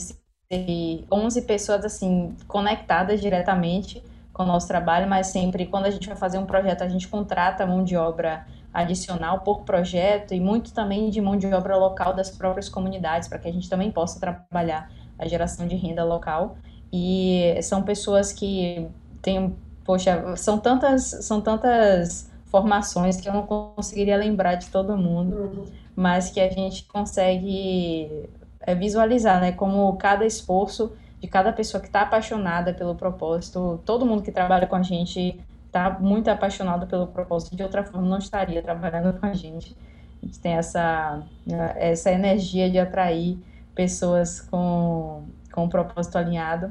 11 1.11 1.41
pessoas 1.43 1.85
assim 1.85 2.35
conectadas 2.47 3.21
diretamente 3.21 4.03
com 4.33 4.43
o 4.43 4.45
nosso 4.45 4.67
trabalho, 4.67 5.07
mas 5.07 5.27
sempre 5.27 5.65
quando 5.65 5.85
a 5.85 5.89
gente 5.89 6.07
vai 6.07 6.17
fazer 6.17 6.37
um 6.37 6.45
projeto, 6.45 6.83
a 6.83 6.87
gente 6.87 7.07
contrata 7.07 7.65
mão 7.65 7.83
de 7.83 7.95
obra 7.95 8.45
adicional 8.73 9.39
por 9.39 9.61
projeto 9.63 10.33
e 10.33 10.39
muito 10.39 10.73
também 10.73 11.09
de 11.09 11.19
mão 11.21 11.37
de 11.37 11.47
obra 11.47 11.75
local 11.75 12.13
das 12.13 12.29
próprias 12.29 12.69
comunidades, 12.69 13.27
para 13.27 13.39
que 13.39 13.47
a 13.47 13.51
gente 13.51 13.69
também 13.69 13.91
possa 13.91 14.19
trabalhar 14.19 14.91
a 15.17 15.27
geração 15.27 15.67
de 15.67 15.75
renda 15.75 16.03
local. 16.03 16.57
E 16.91 17.59
são 17.61 17.83
pessoas 17.83 18.33
que 18.33 18.87
têm, 19.21 19.55
poxa, 19.85 20.35
são 20.35 20.57
tantas, 20.57 21.03
são 21.21 21.41
tantas 21.41 22.29
formações 22.45 23.21
que 23.21 23.29
eu 23.29 23.33
não 23.33 23.45
conseguiria 23.45 24.17
lembrar 24.17 24.55
de 24.55 24.67
todo 24.67 24.97
mundo, 24.97 25.35
uhum. 25.35 25.65
mas 25.95 26.31
que 26.31 26.39
a 26.39 26.49
gente 26.49 26.83
consegue 26.85 28.27
é, 28.61 28.73
visualizar, 28.73 29.39
né, 29.39 29.51
como 29.51 29.95
cada 29.97 30.25
esforço 30.25 30.91
de 31.19 31.27
cada 31.27 31.51
pessoa 31.53 31.79
que 31.81 31.87
está 31.87 32.01
apaixonada 32.01 32.73
pelo 32.73 32.95
propósito. 32.95 33.79
Todo 33.85 34.05
mundo 34.05 34.23
que 34.23 34.31
trabalha 34.31 34.65
com 34.65 34.75
a 34.75 34.81
gente 34.81 35.39
está 35.67 35.97
muito 35.99 36.29
apaixonado 36.29 36.87
pelo 36.87 37.07
propósito, 37.07 37.55
de 37.55 37.61
outra 37.61 37.83
forma 37.83 38.07
não 38.07 38.17
estaria 38.17 38.61
trabalhando 38.61 39.19
com 39.19 39.25
a 39.25 39.33
gente. 39.33 39.75
A 40.21 40.25
gente 40.25 40.39
tem 40.39 40.53
essa, 40.53 41.21
essa 41.75 42.11
energia 42.11 42.69
de 42.69 42.79
atrair 42.79 43.37
pessoas 43.79 44.41
com, 44.41 45.23
com 45.53 45.63
um 45.63 45.69
propósito 45.69 46.17
alinhado. 46.17 46.69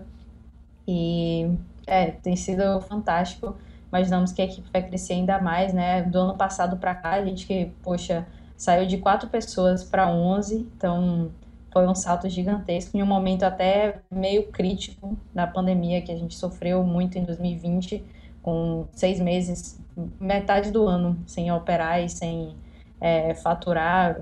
E 0.87 1.51
é, 1.87 2.11
tem 2.11 2.37
sido 2.37 2.83
fantástico. 2.83 3.57
Imaginamos 3.91 4.31
que 4.31 4.43
a 4.43 4.45
equipe 4.45 4.69
vai 4.71 4.83
crescer 4.83 5.15
ainda 5.15 5.41
mais, 5.41 5.73
né? 5.73 6.03
Do 6.03 6.19
ano 6.19 6.37
passado 6.37 6.77
para 6.77 6.95
cá, 6.95 7.13
a 7.13 7.25
gente 7.25 7.47
que, 7.47 7.73
poxa, 7.83 8.27
saiu 8.59 8.87
de 8.87 8.99
quatro 8.99 9.27
pessoas 9.31 9.83
para 9.83 10.11
11, 10.11 10.69
então 10.77 11.31
foi 11.73 11.87
um 11.87 11.95
salto 11.95 12.29
gigantesco 12.29 12.95
em 12.99 13.03
um 13.03 13.07
momento 13.07 13.45
até 13.45 14.03
meio 14.11 14.49
crítico 14.49 15.17
da 15.35 15.47
pandemia 15.47 16.03
que 16.03 16.13
a 16.13 16.17
gente 16.17 16.35
sofreu 16.35 16.85
muito 16.85 17.17
em 17.17 17.25
2020, 17.25 18.05
com 18.43 18.87
seis 18.93 19.19
meses, 19.19 19.81
metade 20.21 20.71
do 20.71 20.87
ano 20.87 21.19
sem 21.27 21.51
operar 21.51 22.05
e 22.05 22.09
sem 22.11 22.55
é, 23.01 23.33
faturar, 23.33 24.21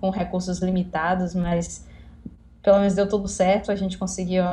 com 0.00 0.08
recursos 0.08 0.60
limitados, 0.60 1.34
mas 1.34 1.89
pelo 2.62 2.78
menos 2.78 2.94
deu 2.94 3.08
tudo 3.08 3.28
certo, 3.28 3.72
a 3.72 3.76
gente 3.76 3.98
conseguiu 3.98 4.44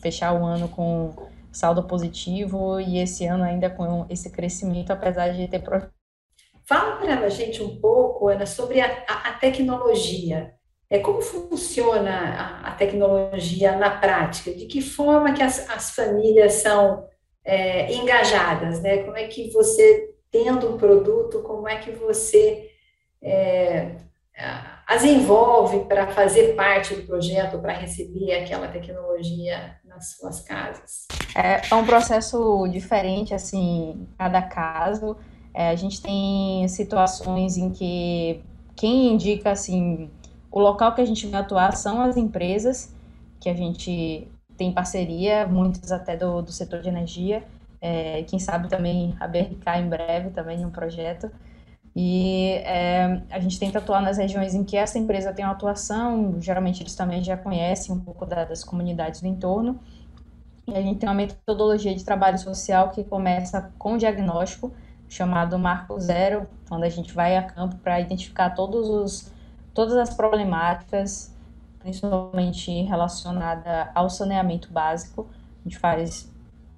fechar 0.00 0.32
o 0.32 0.44
ano 0.44 0.68
com 0.68 1.14
saldo 1.52 1.82
positivo 1.82 2.80
e 2.80 2.98
esse 2.98 3.26
ano 3.26 3.44
ainda 3.44 3.68
com 3.68 4.06
esse 4.08 4.30
crescimento, 4.30 4.92
apesar 4.92 5.30
de 5.30 5.48
ter. 5.48 5.62
Fala 6.64 6.96
para 6.96 7.26
a 7.26 7.28
gente 7.28 7.62
um 7.62 7.80
pouco, 7.80 8.28
Ana, 8.28 8.46
sobre 8.46 8.80
a, 8.80 9.04
a, 9.08 9.30
a 9.30 9.32
tecnologia. 9.32 10.54
É, 10.88 10.98
como 10.98 11.20
funciona 11.20 12.60
a, 12.64 12.68
a, 12.68 12.72
tecnologia 12.72 13.76
na 13.76 13.90
prática? 13.90 14.52
De 14.52 14.66
que 14.66 14.80
forma 14.80 15.32
que 15.32 15.42
as, 15.42 15.68
as 15.70 15.94
famílias 15.94 16.54
são 16.54 17.06
é, 17.44 17.92
engajadas? 17.92 18.80
Né? 18.82 18.98
Como 18.98 19.16
é 19.16 19.26
que 19.28 19.50
você, 19.50 20.14
tendo 20.30 20.72
um 20.72 20.78
produto, 20.78 21.42
como 21.42 21.68
é 21.68 21.76
que 21.76 21.90
você... 21.92 22.70
É, 23.22 23.96
as 24.90 25.04
envolve 25.04 25.84
para 25.84 26.08
fazer 26.08 26.56
parte 26.56 26.96
do 26.96 27.02
projeto, 27.02 27.60
para 27.60 27.72
receber 27.72 28.34
aquela 28.34 28.66
tecnologia 28.66 29.76
nas 29.84 30.16
suas 30.16 30.40
casas? 30.40 31.06
É, 31.32 31.62
é 31.70 31.74
um 31.76 31.86
processo 31.86 32.66
diferente, 32.66 33.32
assim, 33.32 34.08
cada 34.18 34.42
caso. 34.42 35.16
É, 35.54 35.68
a 35.68 35.76
gente 35.76 36.02
tem 36.02 36.66
situações 36.66 37.56
em 37.56 37.70
que 37.70 38.42
quem 38.74 39.12
indica, 39.12 39.52
assim, 39.52 40.10
o 40.50 40.58
local 40.58 40.92
que 40.92 41.00
a 41.00 41.04
gente 41.04 41.24
vai 41.28 41.40
atuar 41.40 41.76
são 41.76 42.02
as 42.02 42.16
empresas 42.16 42.92
que 43.38 43.48
a 43.48 43.54
gente 43.54 44.26
tem 44.56 44.72
parceria, 44.72 45.46
muitas 45.46 45.92
até 45.92 46.16
do, 46.16 46.42
do 46.42 46.50
setor 46.50 46.82
de 46.82 46.88
energia, 46.88 47.44
é, 47.80 48.24
quem 48.24 48.40
sabe 48.40 48.68
também 48.68 49.14
a 49.20 49.28
BRK 49.28 49.78
em 49.78 49.88
breve 49.88 50.30
também 50.30 50.66
um 50.66 50.70
projeto. 50.70 51.30
E 52.02 52.52
é, 52.64 53.20
a 53.28 53.38
gente 53.38 53.58
tenta 53.58 53.76
atuar 53.76 54.00
nas 54.00 54.16
regiões 54.16 54.54
em 54.54 54.64
que 54.64 54.74
essa 54.74 54.98
empresa 54.98 55.34
tem 55.34 55.44
uma 55.44 55.52
atuação, 55.52 56.40
geralmente 56.40 56.82
eles 56.82 56.94
também 56.94 57.22
já 57.22 57.36
conhecem 57.36 57.94
um 57.94 58.00
pouco 58.00 58.24
da, 58.24 58.46
das 58.46 58.64
comunidades 58.64 59.20
do 59.20 59.26
entorno. 59.26 59.78
E 60.66 60.74
a 60.74 60.80
gente 60.80 60.98
tem 60.98 61.06
uma 61.06 61.14
metodologia 61.14 61.94
de 61.94 62.02
trabalho 62.02 62.38
social 62.38 62.88
que 62.88 63.04
começa 63.04 63.70
com 63.78 63.98
diagnóstico, 63.98 64.72
chamado 65.10 65.58
Marco 65.58 66.00
Zero, 66.00 66.48
onde 66.70 66.86
a 66.86 66.88
gente 66.88 67.12
vai 67.12 67.36
a 67.36 67.42
campo 67.42 67.76
para 67.76 68.00
identificar 68.00 68.48
todos 68.54 68.88
os, 68.88 69.30
todas 69.74 69.94
as 69.94 70.14
problemáticas, 70.14 71.36
principalmente 71.80 72.80
relacionada 72.84 73.90
ao 73.94 74.08
saneamento 74.08 74.72
básico. 74.72 75.28
A 75.60 75.68
gente 75.68 75.78
faz 75.78 76.32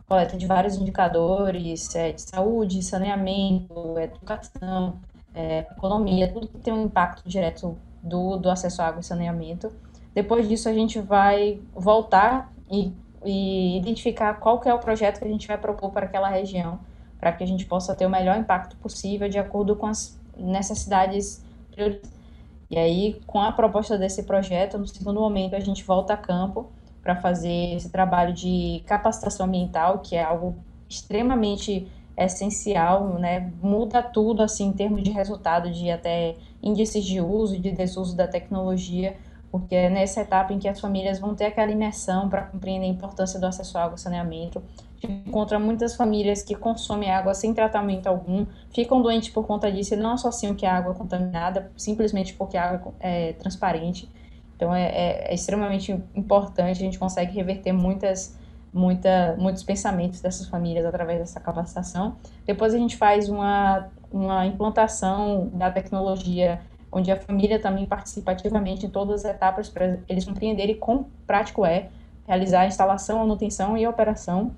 coleta 0.08 0.36
de 0.36 0.46
vários 0.48 0.76
indicadores 0.76 1.94
é, 1.94 2.10
de 2.10 2.22
saúde, 2.22 2.82
saneamento, 2.82 3.96
educação, 4.00 4.98
é, 5.34 5.60
economia, 5.70 6.32
tudo 6.32 6.48
que 6.48 6.58
tem 6.58 6.72
um 6.72 6.84
impacto 6.84 7.28
direto 7.28 7.76
do, 8.02 8.36
do 8.36 8.50
acesso 8.50 8.82
à 8.82 8.86
água 8.86 9.00
e 9.00 9.04
saneamento. 9.04 9.72
Depois 10.14 10.48
disso, 10.48 10.68
a 10.68 10.72
gente 10.72 11.00
vai 11.00 11.60
voltar 11.74 12.52
e, 12.70 12.92
e 13.24 13.78
identificar 13.78 14.34
qual 14.34 14.60
que 14.60 14.68
é 14.68 14.74
o 14.74 14.78
projeto 14.78 15.18
que 15.18 15.24
a 15.24 15.28
gente 15.28 15.46
vai 15.46 15.56
propor 15.56 15.90
para 15.90 16.06
aquela 16.06 16.28
região, 16.28 16.80
para 17.18 17.32
que 17.32 17.42
a 17.42 17.46
gente 17.46 17.64
possa 17.64 17.94
ter 17.94 18.04
o 18.04 18.10
melhor 18.10 18.36
impacto 18.36 18.76
possível 18.76 19.28
de 19.28 19.38
acordo 19.38 19.76
com 19.76 19.86
as 19.86 20.20
necessidades 20.36 21.44
prioritárias. 21.70 22.22
E 22.70 22.78
aí, 22.78 23.20
com 23.26 23.38
a 23.38 23.52
proposta 23.52 23.98
desse 23.98 24.22
projeto, 24.22 24.78
no 24.78 24.86
segundo 24.86 25.20
momento, 25.20 25.54
a 25.54 25.60
gente 25.60 25.84
volta 25.84 26.14
a 26.14 26.16
campo 26.16 26.72
para 27.02 27.14
fazer 27.14 27.74
esse 27.74 27.90
trabalho 27.90 28.32
de 28.32 28.82
capacitação 28.86 29.44
ambiental, 29.44 29.98
que 29.98 30.16
é 30.16 30.22
algo 30.22 30.56
extremamente 30.88 31.86
essencial, 32.16 33.18
né? 33.18 33.52
Muda 33.62 34.02
tudo 34.02 34.42
assim 34.42 34.68
em 34.68 34.72
termos 34.72 35.02
de 35.02 35.10
resultado 35.10 35.70
de 35.70 35.90
até 35.90 36.36
índices 36.62 37.04
de 37.04 37.20
uso 37.20 37.54
e 37.54 37.58
de 37.58 37.72
desuso 37.72 38.16
da 38.16 38.28
tecnologia, 38.28 39.16
porque 39.50 39.74
é 39.74 39.90
nessa 39.90 40.20
etapa 40.20 40.52
em 40.52 40.58
que 40.58 40.68
as 40.68 40.80
famílias 40.80 41.18
vão 41.18 41.34
ter 41.34 41.46
aquela 41.46 41.70
imersão 41.70 42.28
para 42.28 42.42
compreender 42.42 42.86
a 42.86 42.88
importância 42.88 43.38
do 43.38 43.46
acesso 43.46 43.76
à 43.76 43.84
água 43.84 43.96
e 43.96 44.00
saneamento. 44.00 44.62
A 45.02 45.06
gente 45.06 45.28
encontra 45.28 45.58
muitas 45.58 45.96
famílias 45.96 46.42
que 46.42 46.54
consomem 46.54 47.10
água 47.10 47.34
sem 47.34 47.52
tratamento 47.52 48.06
algum, 48.06 48.46
ficam 48.72 49.02
doentes 49.02 49.30
por 49.30 49.46
conta 49.46 49.70
disso 49.70 49.94
e 49.94 49.96
não 49.96 50.12
associam 50.12 50.54
que 50.54 50.64
a 50.64 50.76
água 50.76 50.92
é 50.92 50.96
contaminada, 50.96 51.72
simplesmente 51.76 52.34
porque 52.34 52.56
a 52.56 52.70
água 52.70 52.94
é 53.00 53.32
transparente. 53.32 54.08
Então 54.62 54.72
é, 54.72 54.84
é, 54.84 55.32
é, 55.32 55.34
extremamente 55.34 55.90
importante, 56.14 56.70
a 56.70 56.84
gente 56.84 56.96
consegue 56.96 57.34
reverter 57.34 57.72
muitas, 57.72 58.38
muita, 58.72 59.36
muitos 59.38 59.62
pensamentos 59.62 60.20
dessas 60.20 60.48
famílias 60.48 60.84
através 60.84 61.18
dessa 61.18 61.38
capacitação. 61.38 62.16
Depois 62.46 62.74
a 62.74 62.78
gente 62.78 62.96
faz 62.96 63.28
uma, 63.28 63.88
uma 64.10 64.46
implantação 64.46 65.50
da 65.52 65.70
tecnologia, 65.70 66.60
onde 66.90 67.10
a 67.10 67.16
família 67.16 67.58
também 67.58 67.84
participa 67.84 68.32
ativamente 68.32 68.86
em 68.86 68.90
todas 68.90 69.24
as 69.24 69.34
etapas 69.34 69.68
para 69.68 69.98
eles 70.08 70.24
compreenderem 70.24 70.76
quão 70.76 71.06
prático 71.26 71.64
é 71.66 71.88
realizar 72.26 72.62
a 72.62 72.66
instalação, 72.66 73.18
manutenção 73.18 73.76
e 73.76 73.86
operação. 73.86 74.52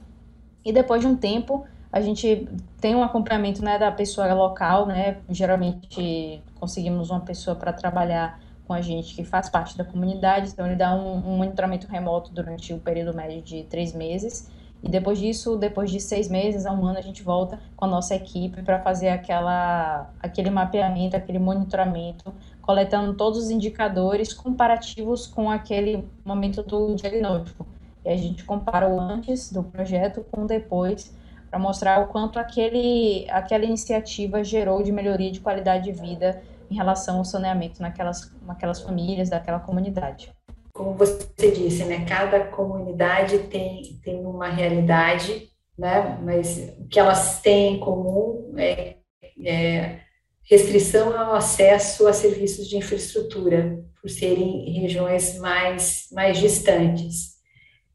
E 0.64 0.72
depois 0.72 1.00
de 1.00 1.07
um 1.07 1.16
tempo, 1.16 1.66
a 1.92 2.00
gente 2.00 2.48
tem 2.81 2.94
um 2.94 3.03
acompanhamento 3.03 3.62
né, 3.62 3.79
da 3.79 3.90
pessoa 3.90 4.33
local, 4.35 4.87
né? 4.87 5.18
Geralmente 5.29 6.42
conseguimos 6.59 7.11
uma 7.11 7.20
pessoa 7.20 7.55
para 7.55 7.72
trabalhar 7.72 8.40
com 8.66 8.72
a 8.72 8.81
gente 8.81 9.14
que 9.14 9.24
faz 9.24 9.48
parte 9.48 9.77
da 9.77 9.85
comunidade, 9.85 10.50
então 10.50 10.66
ele 10.66 10.77
dá 10.77 10.94
um, 10.94 11.16
um 11.16 11.37
monitoramento 11.37 11.87
remoto 11.87 12.33
durante 12.33 12.72
o 12.72 12.79
período 12.79 13.14
médio 13.14 13.42
de 13.42 13.64
três 13.64 13.92
meses. 13.92 14.50
E 14.83 14.88
depois 14.88 15.18
disso, 15.18 15.57
depois 15.57 15.90
de 15.90 15.98
seis 15.98 16.29
meses 16.29 16.66
a 16.66 16.72
um 16.72 16.85
ano, 16.85 16.98
a 16.98 17.03
gente 17.03 17.22
volta 17.22 17.59
com 17.74 17.87
a 17.87 17.88
nossa 17.88 18.14
equipe 18.14 18.62
para 18.62 18.79
fazer 18.81 19.09
aquela, 19.09 20.11
aquele 20.20 20.50
mapeamento, 20.50 21.16
aquele 21.16 21.38
monitoramento, 21.38 22.35
coletando 22.61 23.14
todos 23.14 23.38
os 23.38 23.50
indicadores 23.50 24.35
comparativos 24.35 25.27
com 25.27 25.50
aquele 25.50 26.07
momento 26.22 26.62
do 26.62 26.94
diagnóstico. 26.94 27.66
E 28.05 28.11
a 28.11 28.16
gente 28.16 28.44
compara 28.44 28.87
o 28.87 29.00
antes 29.00 29.50
do 29.50 29.62
projeto 29.62 30.22
com 30.31 30.42
o 30.42 30.46
depois, 30.46 31.14
para 31.50 31.59
mostrar 31.59 32.03
o 32.03 32.09
quanto 32.09 32.38
aquele, 32.38 33.27
aquela 33.31 33.64
iniciativa 33.64 34.44
gerou 34.44 34.83
de 34.83 34.92
melhoria 34.92 35.31
de 35.31 35.40
qualidade 35.40 35.85
de 35.85 35.92
vida 35.92 36.42
em 36.70 36.74
relação 36.74 37.18
ao 37.18 37.24
saneamento 37.24 37.81
naquelas, 37.81 38.33
naquelas 38.42 38.81
famílias, 38.81 39.31
daquela 39.31 39.61
comunidade. 39.61 40.33
Como 40.72 40.94
você 40.94 41.50
disse, 41.50 41.85
né, 41.85 42.05
cada 42.05 42.46
comunidade 42.46 43.38
tem, 43.38 44.00
tem 44.03 44.24
uma 44.24 44.48
realidade, 44.48 45.48
né, 45.79 46.18
mas 46.22 46.74
o 46.79 46.88
que 46.88 46.98
elas 46.98 47.40
têm 47.40 47.77
em 47.77 47.81
comum 47.81 48.53
é, 48.57 48.96
é 49.44 50.00
restrição 50.42 51.18
ao 51.18 51.35
acesso 51.35 52.07
a 52.07 52.12
serviços 52.12 52.68
de 52.68 52.77
infraestrutura, 52.77 53.83
por 54.00 54.11
serem 54.11 54.70
regiões 54.81 55.38
mais, 55.38 56.09
mais 56.12 56.38
distantes. 56.38 57.35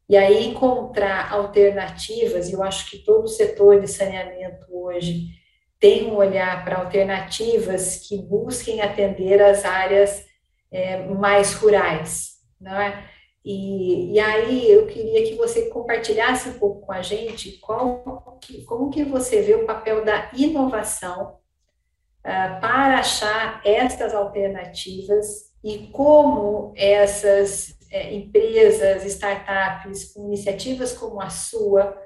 E 0.08 0.16
aí 0.16 0.48
encontrar 0.48 1.32
alternativas, 1.32 2.48
e 2.48 2.52
eu 2.52 2.62
acho 2.64 2.90
que 2.90 2.98
todo 2.98 3.24
o 3.24 3.28
setor 3.28 3.80
de 3.80 3.86
saneamento 3.86 4.66
hoje 4.68 5.28
tem 5.80 6.06
um 6.10 6.16
olhar 6.16 6.62
para 6.62 6.76
alternativas 6.76 7.96
que 8.06 8.18
busquem 8.18 8.82
atender 8.82 9.40
as 9.40 9.64
áreas 9.64 10.26
é, 10.70 10.98
mais 11.06 11.54
rurais, 11.54 12.34
não 12.60 12.78
é? 12.78 13.02
E, 13.42 14.12
e, 14.12 14.20
aí 14.20 14.70
eu 14.70 14.86
queria 14.86 15.26
que 15.26 15.34
você 15.34 15.70
compartilhasse 15.70 16.50
um 16.50 16.58
pouco 16.58 16.82
com 16.82 16.92
a 16.92 17.00
gente 17.00 17.52
qual, 17.52 18.38
que, 18.38 18.62
como 18.64 18.90
que 18.90 19.02
você 19.02 19.40
vê 19.40 19.54
o 19.54 19.64
papel 19.64 20.04
da 20.04 20.30
inovação 20.34 21.38
uh, 22.18 22.60
para 22.60 22.98
achar 22.98 23.62
estas 23.64 24.14
alternativas 24.14 25.50
e 25.64 25.86
como 25.86 26.74
essas 26.76 27.78
é, 27.90 28.12
empresas, 28.14 29.06
startups, 29.06 30.14
iniciativas 30.16 30.92
como 30.92 31.18
a 31.18 31.30
sua, 31.30 31.98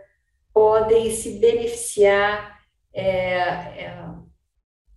podem 0.52 1.10
se 1.10 1.40
beneficiar 1.40 2.53
é, 2.94 3.38
é, 3.84 4.04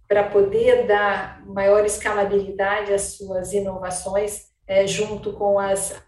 para 0.08 0.30
poder 0.30 0.86
dar 0.86 1.46
maior 1.46 1.84
escalabilidade 1.86 2.94
às 2.94 3.18
suas 3.18 3.52
inovações 3.52 4.48
é, 4.68 4.86
junto 4.86 5.34
com 5.34 5.58
as, 5.58 6.02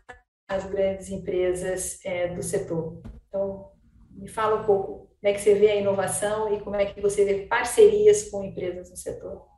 as 0.48 0.66
grandes 0.66 1.10
empresas 1.10 2.00
é, 2.06 2.28
do 2.28 2.44
setor. 2.44 3.02
Então, 3.28 3.72
me 4.12 4.28
fala 4.28 4.62
um 4.62 4.66
pouco 4.66 5.10
como 5.20 5.32
é 5.32 5.34
que 5.34 5.42
você 5.42 5.56
vê 5.56 5.72
a 5.72 5.76
inovação 5.76 6.54
e 6.54 6.60
como 6.62 6.76
é 6.76 6.86
que 6.86 7.02
você 7.02 7.26
vê 7.26 7.46
parcerias 7.46 8.30
com 8.30 8.44
empresas 8.44 8.90
do 8.90 8.98
setor. 8.98 9.50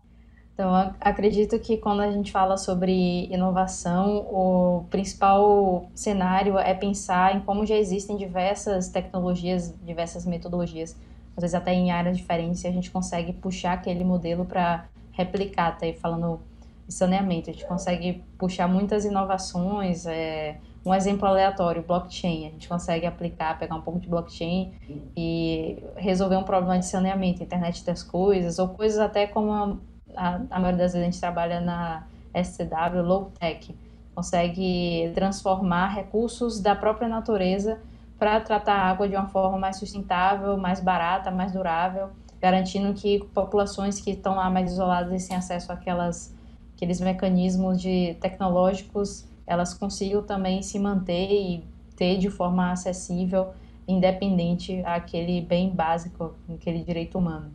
Então, 0.54 0.96
acredito 1.00 1.58
que 1.60 1.78
quando 1.78 2.02
a 2.02 2.12
gente 2.12 2.32
fala 2.32 2.58
sobre 2.58 3.26
inovação, 3.32 4.28
o 4.32 4.86
principal 4.90 5.90
cenário 5.96 6.58
é 6.58 6.74
pensar 6.74 7.36
em 7.36 7.42
como 7.42 7.66
já 7.66 7.76
existem 7.76 8.18
diversas 8.18 8.90
tecnologias, 8.90 9.74
diversas 9.84 10.26
metodologias 10.26 10.96
às 11.36 11.42
vezes 11.42 11.56
até 11.56 11.74
em 11.74 11.92
áreas 11.92 12.18
diferentes, 12.18 12.64
e 12.64 12.68
a 12.68 12.72
gente 12.72 12.92
consegue 12.92 13.34
puxar 13.34 13.74
aquele 13.74 14.04
modelo 14.04 14.46
para 14.46 14.86
replicar, 15.12 15.78
tá 15.78 15.86
aí 15.86 15.94
falando 15.94 16.40
de 16.88 16.94
saneamento, 16.94 17.50
a 17.50 17.54
gente 17.54 17.66
consegue 17.66 18.24
puxar 18.38 18.68
muitas 18.68 19.06
inovações, 19.06 20.06
é, 20.06 20.58
um 20.86 20.94
exemplo 20.94 21.28
aleatório, 21.28 21.84
blockchain, 21.84 22.48
a 22.48 22.50
gente 22.50 22.68
consegue 22.68 23.06
aplicar, 23.06 23.58
pegar 23.58 23.76
um 23.76 23.82
pouco 23.82 24.00
de 24.00 24.10
blockchain 24.10 24.74
e 25.16 25.82
resolver 25.96 26.36
um 26.36 26.44
problema 26.44 26.80
de 26.80 26.86
saneamento, 26.86 27.44
internet 27.44 27.86
das 27.86 28.04
coisas, 28.04 28.58
ou 28.60 28.70
coisas 28.70 29.00
até 29.00 29.28
como 29.28 29.52
a, 29.52 29.78
a, 30.16 30.42
a 30.50 30.60
maioria 30.60 30.84
das 30.84 30.94
vezes 30.94 30.96
a 30.96 31.12
gente 31.12 31.20
trabalha 31.20 31.62
na 31.62 32.08
SCW, 32.36 33.04
low 33.04 33.32
tech, 33.40 33.76
consegue 34.16 35.12
transformar 35.14 35.88
recursos 35.96 36.60
da 36.60 36.76
própria 36.76 37.08
natureza 37.08 37.80
para 38.22 38.40
tratar 38.40 38.76
a 38.76 38.86
água 38.92 39.10
de 39.10 39.16
uma 39.16 39.26
forma 39.26 39.58
mais 39.58 39.78
sustentável, 39.78 40.56
mais 40.56 40.80
barata, 40.80 41.32
mais 41.32 41.54
durável, 41.54 42.12
garantindo 42.40 42.94
que 42.94 43.18
populações 43.34 44.00
que 44.00 44.12
estão 44.12 44.36
lá 44.36 44.48
mais 44.48 44.74
isoladas 44.74 45.12
e 45.12 45.26
sem 45.26 45.36
acesso 45.36 45.72
àquelas, 45.72 46.32
àqueles 46.76 47.02
mecanismos 47.02 47.82
de 47.82 48.16
tecnológicos, 48.22 49.26
elas 49.48 49.74
consigam 49.74 50.22
também 50.22 50.62
se 50.62 50.78
manter 50.78 51.32
e 51.32 51.64
ter 51.96 52.20
de 52.20 52.30
forma 52.30 52.72
acessível, 52.72 53.54
independente 53.88 54.84
aquele 54.86 55.42
bem 55.42 55.72
básico, 55.72 56.36
aquele 56.48 56.84
direito 56.84 57.18
humano. 57.18 57.52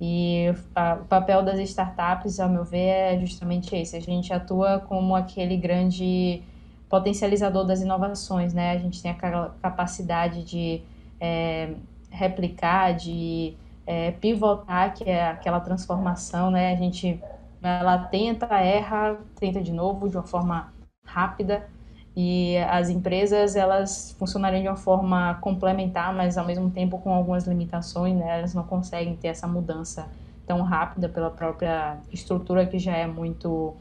E 0.00 0.54
a, 0.72 1.00
o 1.02 1.04
papel 1.06 1.42
das 1.42 1.58
startups, 1.58 2.38
ao 2.38 2.48
meu 2.48 2.62
ver, 2.62 3.14
é 3.14 3.18
justamente 3.18 3.74
esse. 3.74 3.96
A 3.96 4.00
gente 4.00 4.32
atua 4.32 4.78
como 4.78 5.16
aquele 5.16 5.56
grande 5.56 6.44
potencializador 6.88 7.64
das 7.64 7.80
inovações, 7.80 8.54
né? 8.54 8.72
A 8.72 8.78
gente 8.78 9.02
tem 9.02 9.10
a 9.10 9.50
capacidade 9.60 10.44
de 10.44 10.82
é, 11.20 11.74
replicar, 12.10 12.92
de 12.92 13.54
é, 13.86 14.12
pivotar, 14.12 14.94
que 14.94 15.04
é 15.04 15.28
aquela 15.28 15.60
transformação, 15.60 16.50
né? 16.50 16.72
A 16.72 16.76
gente 16.76 17.20
ela 17.62 17.98
tenta, 17.98 18.46
erra, 18.60 19.18
tenta 19.40 19.60
de 19.60 19.72
novo 19.72 20.08
de 20.08 20.16
uma 20.16 20.22
forma 20.22 20.72
rápida 21.04 21.66
e 22.16 22.56
as 22.58 22.88
empresas 22.88 23.56
elas 23.56 24.14
funcionariam 24.18 24.62
de 24.62 24.68
uma 24.68 24.76
forma 24.76 25.34
complementar, 25.40 26.14
mas 26.14 26.38
ao 26.38 26.46
mesmo 26.46 26.70
tempo 26.70 26.98
com 26.98 27.12
algumas 27.12 27.46
limitações, 27.46 28.16
né? 28.16 28.38
Elas 28.38 28.54
não 28.54 28.62
conseguem 28.62 29.16
ter 29.16 29.28
essa 29.28 29.46
mudança 29.46 30.08
tão 30.46 30.62
rápida 30.62 31.08
pela 31.08 31.30
própria 31.30 31.98
estrutura 32.12 32.64
que 32.66 32.78
já 32.78 32.96
é 32.96 33.06
muito 33.06 33.74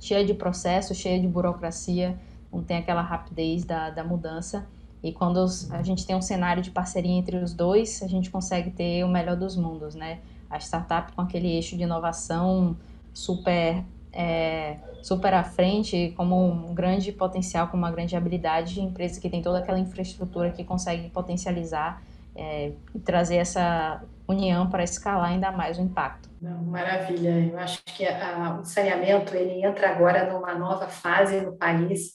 cheia 0.00 0.24
de 0.24 0.34
processos, 0.34 0.96
cheia 0.96 1.20
de 1.20 1.26
burocracia, 1.26 2.18
não 2.52 2.62
tem 2.62 2.78
aquela 2.78 3.02
rapidez 3.02 3.64
da, 3.64 3.90
da 3.90 4.04
mudança. 4.04 4.66
E 5.02 5.12
quando 5.12 5.44
a 5.70 5.82
gente 5.82 6.06
tem 6.06 6.16
um 6.16 6.22
cenário 6.22 6.62
de 6.62 6.70
parceria 6.70 7.12
entre 7.12 7.36
os 7.36 7.52
dois, 7.52 8.02
a 8.02 8.08
gente 8.08 8.30
consegue 8.30 8.70
ter 8.70 9.04
o 9.04 9.08
melhor 9.08 9.36
dos 9.36 9.56
mundos, 9.56 9.94
né? 9.94 10.20
A 10.50 10.58
startup 10.58 11.12
com 11.12 11.20
aquele 11.20 11.48
eixo 11.48 11.76
de 11.76 11.82
inovação 11.82 12.76
super 13.12 13.84
é, 14.12 14.78
super 15.02 15.34
à 15.34 15.44
frente, 15.44 16.12
como 16.16 16.42
um 16.42 16.74
grande 16.74 17.12
potencial, 17.12 17.68
com 17.68 17.76
uma 17.76 17.90
grande 17.90 18.16
habilidade 18.16 18.74
de 18.74 18.80
empresa 18.80 19.20
que 19.20 19.28
tem 19.28 19.42
toda 19.42 19.58
aquela 19.58 19.78
infraestrutura 19.78 20.50
que 20.50 20.64
consegue 20.64 21.10
potencializar 21.10 22.02
é, 22.36 22.72
e 22.94 22.98
trazer 23.00 23.36
essa 23.36 24.02
união 24.28 24.68
para 24.68 24.84
escalar 24.84 25.30
ainda 25.30 25.50
mais 25.50 25.78
o 25.78 25.82
impacto. 25.82 26.28
Maravilha, 26.40 27.30
eu 27.50 27.58
acho 27.58 27.82
que 27.84 28.06
a, 28.06 28.58
o 28.60 28.64
saneamento 28.64 29.34
ele 29.34 29.64
entra 29.64 29.90
agora 29.90 30.30
numa 30.30 30.54
nova 30.54 30.88
fase 30.88 31.40
no 31.40 31.56
país, 31.56 32.14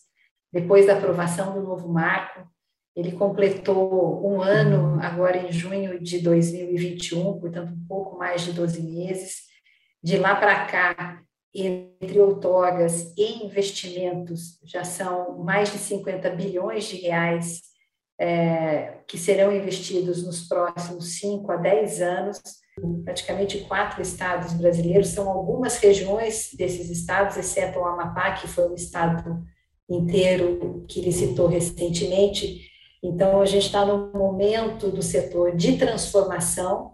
depois 0.51 0.85
da 0.85 0.93
aprovação 0.93 1.53
do 1.53 1.61
novo 1.61 1.87
marco, 1.87 2.47
ele 2.95 3.13
completou 3.13 4.25
um 4.29 4.41
ano 4.41 4.99
agora 5.01 5.37
em 5.37 5.51
junho 5.51 6.01
de 6.01 6.19
2021, 6.19 7.39
portanto 7.39 7.71
um 7.71 7.87
pouco 7.87 8.17
mais 8.17 8.41
de 8.41 8.51
12 8.51 8.81
meses. 8.83 9.49
De 10.03 10.17
lá 10.17 10.35
para 10.35 10.65
cá, 10.65 11.21
entre 11.53 12.19
outorgas 12.19 13.13
e 13.17 13.45
investimentos, 13.45 14.59
já 14.65 14.83
são 14.83 15.39
mais 15.39 15.71
de 15.71 15.77
50 15.77 16.29
bilhões 16.31 16.85
de 16.85 16.97
reais 16.97 17.70
é, 18.21 18.99
que 19.07 19.17
serão 19.17 19.51
investidos 19.51 20.23
nos 20.23 20.47
próximos 20.47 21.19
5 21.19 21.51
a 21.51 21.57
10 21.57 22.01
anos. 22.01 22.39
Praticamente 23.03 23.57
quatro 23.61 23.99
estados 23.99 24.53
brasileiros, 24.53 25.07
são 25.07 25.27
algumas 25.27 25.77
regiões 25.77 26.51
desses 26.53 26.91
estados, 26.91 27.35
exceto 27.35 27.79
o 27.79 27.85
Amapá, 27.85 28.33
que 28.33 28.47
foi 28.47 28.69
um 28.69 28.75
estado 28.75 29.43
inteiro 29.89 30.85
que 30.87 30.99
ele 30.99 31.11
citou 31.11 31.47
recentemente. 31.47 32.61
Então, 33.03 33.41
a 33.41 33.45
gente 33.45 33.65
está 33.65 33.83
num 33.83 34.11
momento 34.11 34.91
do 34.91 35.01
setor 35.01 35.55
de 35.55 35.77
transformação, 35.77 36.91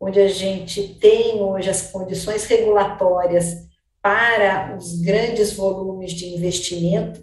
onde 0.00 0.18
a 0.18 0.28
gente 0.28 0.94
tem 0.94 1.42
hoje 1.42 1.68
as 1.68 1.90
condições 1.92 2.46
regulatórias 2.46 3.68
para 4.00 4.74
os 4.78 4.98
grandes 5.02 5.52
volumes 5.52 6.12
de 6.12 6.34
investimento, 6.34 7.22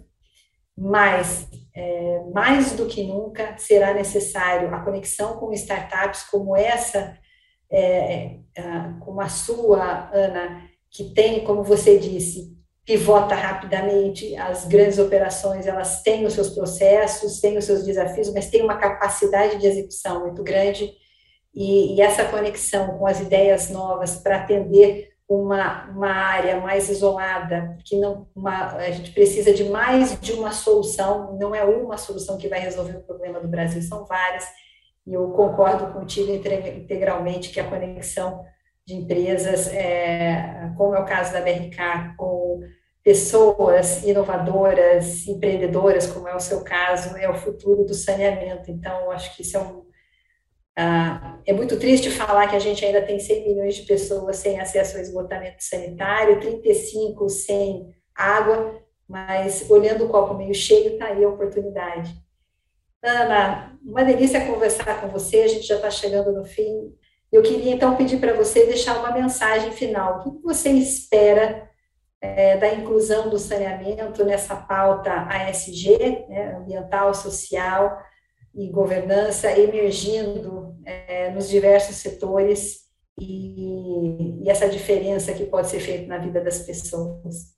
mas 0.80 1.48
é, 1.74 2.22
mais 2.32 2.72
do 2.72 2.86
que 2.86 3.02
nunca 3.02 3.56
será 3.58 3.92
necessário 3.92 4.72
a 4.72 4.80
conexão 4.80 5.36
com 5.36 5.52
startups 5.52 6.22
como 6.30 6.56
essa, 6.56 7.16
é, 7.70 8.36
é, 8.56 8.72
como 9.00 9.20
a 9.20 9.28
sua, 9.28 10.08
Ana, 10.12 10.62
que 10.90 11.12
tem, 11.12 11.42
como 11.42 11.64
você 11.64 11.98
disse, 11.98 12.56
pivota 12.84 13.34
rapidamente, 13.34 14.34
as 14.36 14.64
grandes 14.64 14.98
operações, 14.98 15.66
elas 15.66 16.02
têm 16.02 16.24
os 16.24 16.32
seus 16.32 16.50
processos, 16.50 17.40
têm 17.40 17.58
os 17.58 17.64
seus 17.64 17.84
desafios, 17.84 18.32
mas 18.32 18.48
têm 18.48 18.62
uma 18.62 18.78
capacidade 18.78 19.58
de 19.58 19.66
execução 19.66 20.20
muito 20.20 20.42
grande, 20.42 20.90
e, 21.54 21.96
e 21.96 22.00
essa 22.00 22.24
conexão 22.24 22.96
com 22.96 23.06
as 23.06 23.20
ideias 23.20 23.68
novas 23.68 24.16
para 24.16 24.36
atender 24.36 25.10
uma, 25.28 25.84
uma 25.90 26.10
área 26.10 26.58
mais 26.58 26.88
isolada, 26.88 27.76
que 27.84 27.98
não 27.98 28.26
uma, 28.34 28.76
a 28.76 28.90
gente 28.90 29.12
precisa 29.12 29.52
de 29.52 29.64
mais 29.64 30.18
de 30.18 30.32
uma 30.32 30.52
solução, 30.52 31.36
não 31.38 31.54
é 31.54 31.62
uma 31.62 31.98
solução 31.98 32.38
que 32.38 32.48
vai 32.48 32.60
resolver 32.60 32.96
o 32.96 33.02
problema 33.02 33.38
do 33.38 33.46
Brasil, 33.46 33.82
são 33.82 34.06
várias, 34.06 34.46
e 35.06 35.12
eu 35.12 35.28
concordo 35.30 35.92
contigo 35.92 36.32
integralmente 36.32 37.50
que 37.50 37.60
a 37.60 37.68
conexão 37.68 38.42
de 38.86 38.94
empresas, 38.94 39.68
é, 39.68 40.72
como 40.78 40.94
é 40.94 41.00
o 41.00 41.04
caso 41.04 41.32
da 41.32 41.42
BRK, 41.42 42.14
com 42.16 42.60
pessoas 43.04 44.02
inovadoras, 44.02 45.26
empreendedoras, 45.26 46.06
como 46.06 46.28
é 46.28 46.34
o 46.34 46.40
seu 46.40 46.62
caso, 46.62 47.16
é 47.16 47.28
o 47.28 47.34
futuro 47.34 47.84
do 47.84 47.94
saneamento. 47.94 48.70
Então, 48.70 49.10
acho 49.10 49.34
que 49.34 49.42
isso 49.42 49.56
é 49.56 49.60
um, 49.60 49.87
ah, 50.80 51.40
é 51.44 51.52
muito 51.52 51.76
triste 51.76 52.08
falar 52.08 52.46
que 52.46 52.54
a 52.54 52.60
gente 52.60 52.84
ainda 52.84 53.02
tem 53.02 53.18
100 53.18 53.48
milhões 53.48 53.74
de 53.74 53.82
pessoas 53.82 54.36
sem 54.36 54.60
acesso 54.60 54.96
ao 54.96 55.02
esgotamento 55.02 55.56
sanitário, 55.58 56.38
35 56.38 57.28
sem 57.28 57.92
água, 58.14 58.80
mas 59.08 59.68
olhando 59.68 60.04
o 60.04 60.08
copo 60.08 60.34
meio 60.34 60.54
cheio, 60.54 60.92
está 60.92 61.06
aí 61.06 61.24
a 61.24 61.28
oportunidade. 61.28 62.14
Ana, 63.02 63.76
uma 63.84 64.04
delícia 64.04 64.46
conversar 64.46 65.00
com 65.00 65.08
você, 65.08 65.38
a 65.40 65.48
gente 65.48 65.66
já 65.66 65.74
está 65.74 65.90
chegando 65.90 66.32
no 66.32 66.44
fim. 66.44 66.94
Eu 67.32 67.42
queria 67.42 67.72
então 67.72 67.96
pedir 67.96 68.20
para 68.20 68.34
você 68.34 68.64
deixar 68.64 69.00
uma 69.00 69.10
mensagem 69.10 69.72
final. 69.72 70.20
O 70.20 70.36
que 70.36 70.42
você 70.44 70.70
espera 70.70 71.68
é, 72.20 72.56
da 72.56 72.72
inclusão 72.72 73.28
do 73.28 73.38
saneamento 73.38 74.24
nessa 74.24 74.54
pauta 74.54 75.26
ASG, 75.28 76.26
né, 76.28 76.54
ambiental, 76.56 77.12
social, 77.14 77.98
e 78.58 78.68
governança 78.70 79.56
emergindo 79.56 80.74
é, 80.84 81.30
nos 81.30 81.48
diversos 81.48 81.94
setores 81.94 82.88
e, 83.16 84.42
e, 84.42 84.50
essa 84.50 84.68
diferença 84.68 85.32
que 85.32 85.44
pode 85.44 85.68
ser 85.68 85.78
feita 85.78 86.08
na 86.08 86.18
vida 86.18 86.42
das 86.42 86.58
pessoas. 86.58 87.56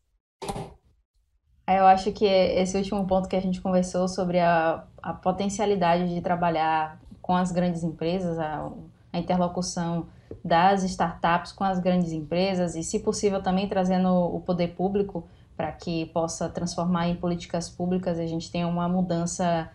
Eu 1.66 1.86
acho 1.86 2.12
que 2.12 2.26
esse 2.26 2.76
último 2.76 3.06
ponto 3.06 3.28
que 3.28 3.36
a 3.36 3.40
gente 3.40 3.62
conversou 3.62 4.08
sobre 4.08 4.40
a, 4.40 4.84
a 5.02 5.14
potencialidade 5.14 6.12
de 6.12 6.20
trabalhar 6.20 7.00
com 7.22 7.34
as 7.34 7.50
grandes 7.50 7.82
empresas, 7.82 8.38
a, 8.38 8.70
a 9.10 9.18
interlocução 9.18 10.06
das 10.44 10.82
startups 10.82 11.52
com 11.52 11.64
as 11.64 11.78
grandes 11.78 12.12
empresas 12.12 12.74
e, 12.74 12.82
se 12.82 12.98
possível, 12.98 13.42
também 13.42 13.66
trazendo 13.66 14.08
o 14.08 14.40
poder 14.40 14.74
público 14.74 15.26
para 15.56 15.72
que 15.72 16.06
possa 16.06 16.48
transformar 16.48 17.08
em 17.08 17.16
políticas 17.16 17.70
públicas, 17.70 18.18
a 18.18 18.26
gente 18.26 18.50
tem 18.50 18.64
uma 18.64 18.88
mudança 18.88 19.70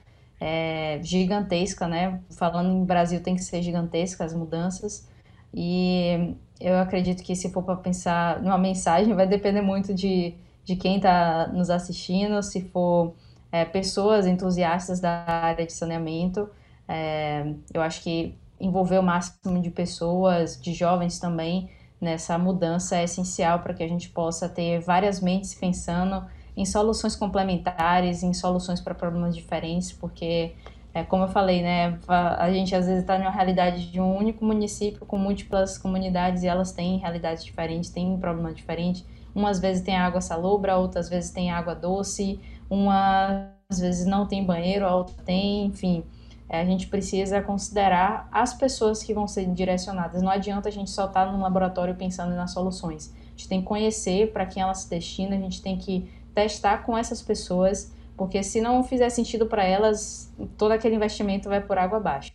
é, 0.47 0.99
gigantesca, 1.01 1.87
né? 1.87 2.19
Falando 2.29 2.69
em 2.69 2.85
Brasil, 2.85 3.19
tem 3.19 3.33
que 3.33 3.43
ser 3.43 3.63
gigantesca 3.63 4.23
as 4.23 4.31
mudanças. 4.31 5.09
E 5.51 6.35
eu 6.61 6.77
acredito 6.77 7.23
que 7.23 7.35
se 7.35 7.49
for 7.49 7.63
para 7.63 7.75
pensar 7.77 8.43
numa 8.43 8.57
mensagem, 8.57 9.15
vai 9.15 9.25
depender 9.25 9.61
muito 9.61 9.91
de, 9.91 10.35
de 10.63 10.75
quem 10.75 10.97
está 10.97 11.47
nos 11.47 11.71
assistindo, 11.71 12.43
se 12.43 12.61
for 12.61 13.15
é, 13.51 13.65
pessoas 13.65 14.27
entusiastas 14.27 14.99
da 14.99 15.25
área 15.27 15.65
de 15.65 15.73
saneamento. 15.73 16.47
É, 16.87 17.51
eu 17.73 17.81
acho 17.81 18.03
que 18.03 18.35
envolver 18.59 18.99
o 18.99 19.03
máximo 19.03 19.59
de 19.59 19.71
pessoas, 19.71 20.61
de 20.61 20.75
jovens 20.75 21.17
também, 21.17 21.71
nessa 21.99 22.37
mudança 22.37 22.97
é 22.97 23.05
essencial 23.05 23.61
para 23.61 23.73
que 23.73 23.81
a 23.81 23.87
gente 23.87 24.09
possa 24.09 24.47
ter 24.47 24.79
várias 24.79 25.19
mentes 25.19 25.55
pensando 25.55 26.23
em 26.55 26.65
soluções 26.65 27.15
complementares, 27.15 28.23
em 28.23 28.33
soluções 28.33 28.79
para 28.79 28.95
problemas 28.95 29.35
diferentes, 29.35 29.91
porque, 29.91 30.53
é, 30.93 31.03
como 31.03 31.23
eu 31.23 31.27
falei, 31.27 31.61
né, 31.61 31.99
a 32.07 32.51
gente 32.51 32.73
às 32.73 32.85
vezes 32.85 33.01
está 33.01 33.17
numa 33.17 33.31
realidade 33.31 33.91
de 33.91 33.99
um 33.99 34.15
único 34.15 34.45
município 34.45 35.05
com 35.05 35.17
múltiplas 35.17 35.77
comunidades 35.77 36.43
e 36.43 36.47
elas 36.47 36.71
têm 36.71 36.97
realidades 36.97 37.43
diferentes, 37.43 37.89
têm 37.89 38.11
um 38.11 38.19
problema 38.19 38.53
diferente. 38.53 39.05
Umas 39.33 39.59
vezes 39.59 39.83
tem 39.83 39.97
água 39.97 40.21
salobra, 40.21 40.77
outras 40.77 41.09
vezes 41.09 41.29
tem 41.31 41.51
água 41.51 41.75
doce, 41.75 42.39
uma 42.69 43.51
às 43.69 43.79
vezes 43.79 44.05
não 44.05 44.25
tem 44.25 44.45
banheiro, 44.45 44.85
a 44.85 44.95
outra 44.95 45.15
tem, 45.23 45.65
enfim. 45.65 46.03
É, 46.47 46.61
a 46.61 46.65
gente 46.65 46.87
precisa 46.87 47.41
considerar 47.41 48.29
as 48.31 48.53
pessoas 48.53 49.01
que 49.01 49.13
vão 49.13 49.27
ser 49.27 49.45
direcionadas. 49.47 50.21
Não 50.21 50.29
adianta 50.29 50.69
a 50.69 50.71
gente 50.71 50.91
só 50.91 51.05
estar 51.05 51.25
tá 51.25 51.31
no 51.31 51.41
laboratório 51.41 51.95
pensando 51.95 52.35
nas 52.35 52.51
soluções. 52.51 53.13
A 53.25 53.29
gente 53.31 53.49
tem 53.49 53.61
que 53.61 53.67
conhecer 53.67 54.31
para 54.31 54.45
quem 54.45 54.61
ela 54.61 54.73
se 54.73 54.89
destina, 54.89 55.35
a 55.35 55.39
gente 55.39 55.61
tem 55.61 55.77
que 55.77 56.07
testar 56.35 56.85
com 56.85 56.97
essas 56.97 57.21
pessoas, 57.21 57.91
porque 58.17 58.43
se 58.43 58.61
não 58.61 58.83
fizer 58.83 59.09
sentido 59.09 59.47
para 59.47 59.63
elas, 59.63 60.31
todo 60.57 60.71
aquele 60.71 60.95
investimento 60.95 61.49
vai 61.49 61.65
por 61.65 61.77
água 61.77 61.97
abaixo. 61.97 62.33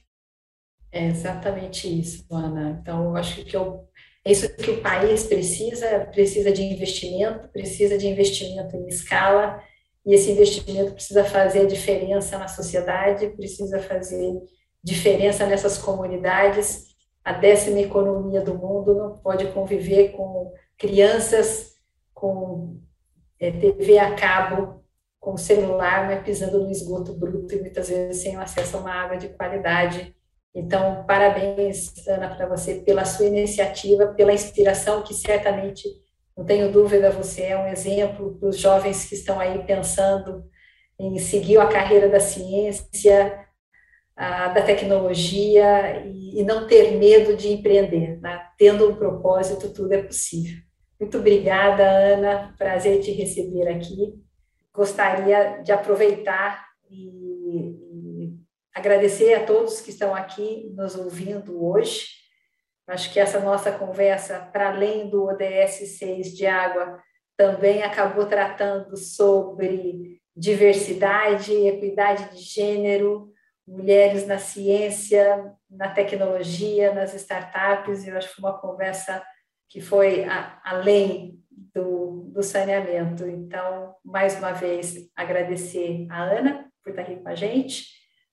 É 0.91 1.07
exatamente 1.07 1.87
isso, 1.87 2.25
Ana. 2.31 2.81
Então, 2.81 3.05
eu 3.05 3.17
acho 3.17 3.45
que 3.45 3.57
eu, 3.57 3.87
é 4.25 4.33
isso 4.33 4.57
que 4.57 4.71
o 4.71 4.81
país 4.81 5.25
precisa, 5.25 6.01
precisa 6.13 6.51
de 6.51 6.63
investimento, 6.63 7.49
precisa 7.49 7.97
de 7.97 8.09
investimento 8.09 8.77
em 8.77 8.89
escala, 8.89 9.63
e 10.05 10.15
esse 10.15 10.33
investimento 10.33 10.93
precisa 10.93 11.25
fazer 11.25 11.67
diferença 11.67 12.39
na 12.39 12.49
sociedade, 12.49 13.29
precisa 13.29 13.79
fazer 13.79 14.33
diferença 14.83 15.47
nessas 15.47 15.79
comunidades, 15.79 16.91
a 17.23 17.33
décima 17.35 17.81
economia 17.81 18.41
do 18.41 18.55
mundo 18.55 18.95
não 18.95 19.19
pode 19.19 19.47
conviver 19.53 20.13
com 20.13 20.53
crianças 20.79 21.75
com 22.15 22.81
é, 23.41 23.51
TV 23.51 23.99
a 23.99 24.15
cabo, 24.15 24.85
com 25.19 25.37
celular, 25.37 26.07
mas 26.07 26.23
pisando 26.23 26.63
no 26.63 26.71
esgoto 26.71 27.13
bruto 27.13 27.55
e 27.55 27.61
muitas 27.61 27.89
vezes 27.89 28.23
sem 28.23 28.37
acesso 28.37 28.77
a 28.77 28.81
uma 28.81 28.93
água 28.93 29.17
de 29.17 29.29
qualidade. 29.29 30.15
Então, 30.55 31.05
parabéns, 31.07 32.07
Ana, 32.09 32.35
para 32.35 32.47
você 32.47 32.77
pela 32.77 33.05
sua 33.05 33.27
iniciativa, 33.27 34.09
pela 34.09 34.33
inspiração 34.33 35.03
que 35.03 35.15
certamente, 35.15 35.89
não 36.37 36.45
tenho 36.45 36.73
dúvida, 36.73 37.11
você 37.11 37.43
é 37.43 37.57
um 37.57 37.69
exemplo 37.69 38.37
para 38.39 38.49
os 38.49 38.59
jovens 38.59 39.05
que 39.05 39.15
estão 39.15 39.39
aí 39.39 39.63
pensando 39.65 40.45
em 40.99 41.19
seguir 41.19 41.59
a 41.59 41.69
carreira 41.69 42.09
da 42.09 42.21
ciência, 42.21 43.47
a, 44.17 44.49
da 44.49 44.63
tecnologia 44.63 46.03
e, 46.05 46.41
e, 46.41 46.45
não 46.45 46.67
ter 46.67 46.93
medo 46.99 47.37
de 47.37 47.49
empreender. 47.53 48.19
Né? 48.21 48.41
Tendo 48.59 48.91
um 48.91 48.97
propósito, 48.97 49.73
tudo 49.73 49.93
é 49.93 50.03
possível. 50.03 50.59
Muito 51.01 51.17
obrigada, 51.17 51.83
Ana. 51.83 52.55
Prazer 52.59 53.01
te 53.01 53.11
receber 53.11 53.67
aqui. 53.69 54.23
Gostaria 54.71 55.63
de 55.63 55.73
aproveitar 55.73 56.69
e, 56.91 58.37
agradecer 58.75 59.33
a 59.33 59.47
todos 59.47 59.81
que 59.81 59.89
estão 59.89 60.15
aqui 60.15 60.71
nos 60.77 60.95
ouvindo 60.95 61.65
hoje. 61.65 62.07
Acho 62.87 63.11
que 63.11 63.19
essa 63.19 63.41
nossa 63.41 63.73
conversa, 63.73 64.41
para 64.53 64.69
além 64.69 65.09
do 65.09 65.25
ODS 65.25 65.99
6 65.99 66.37
de 66.37 66.47
água, 66.47 66.99
também 67.35 67.83
acabou 67.83 68.27
tratando 68.27 68.95
sobre 68.95 70.21
diversidade, 70.37 71.55
equidade 71.55 72.37
de 72.37 72.43
gênero, 72.43 73.33
mulheres 73.67 74.27
na 74.27 74.39
ciência, 74.39 75.51
na 75.71 75.89
tecnologia, 75.89 76.93
nas 76.93 77.15
startups. 77.15 78.07
Eu 78.07 78.19
acho 78.19 78.29
que 78.29 78.35
foi 78.35 78.51
uma 78.51 78.61
conversa 78.61 79.23
que 79.71 79.81
foi 79.81 80.25
a, 80.25 80.61
além 80.65 81.41
do, 81.75 82.29
do 82.33 82.43
saneamento. 82.43 83.27
Então, 83.27 83.95
mais 84.05 84.37
uma 84.37 84.53
vez, 84.53 85.09
agradecer 85.15 86.07
a 86.11 86.25
Ana 86.25 86.71
por 86.83 86.91
estar 86.91 87.03
aqui 87.03 87.17
com 87.17 87.29
a 87.29 87.35
gente, 87.35 87.87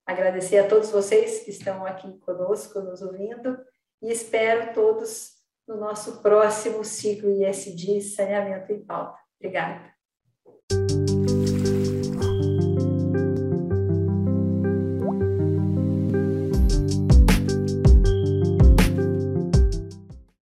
agradecer 0.05 0.57
a 0.57 0.67
todos 0.67 0.89
vocês 0.89 1.43
que 1.43 1.51
estão 1.51 1.85
aqui 1.85 2.17
conosco, 2.19 2.81
nos 2.81 3.01
ouvindo, 3.01 3.57
e 4.01 4.11
espero 4.11 4.73
todos 4.73 5.37
no 5.67 5.77
nosso 5.77 6.21
próximo 6.21 6.83
ciclo 6.83 7.29
ISD 7.29 8.01
Saneamento 8.01 8.71
em 8.71 8.83
Pauta. 8.83 9.19
Obrigada. 9.39 9.96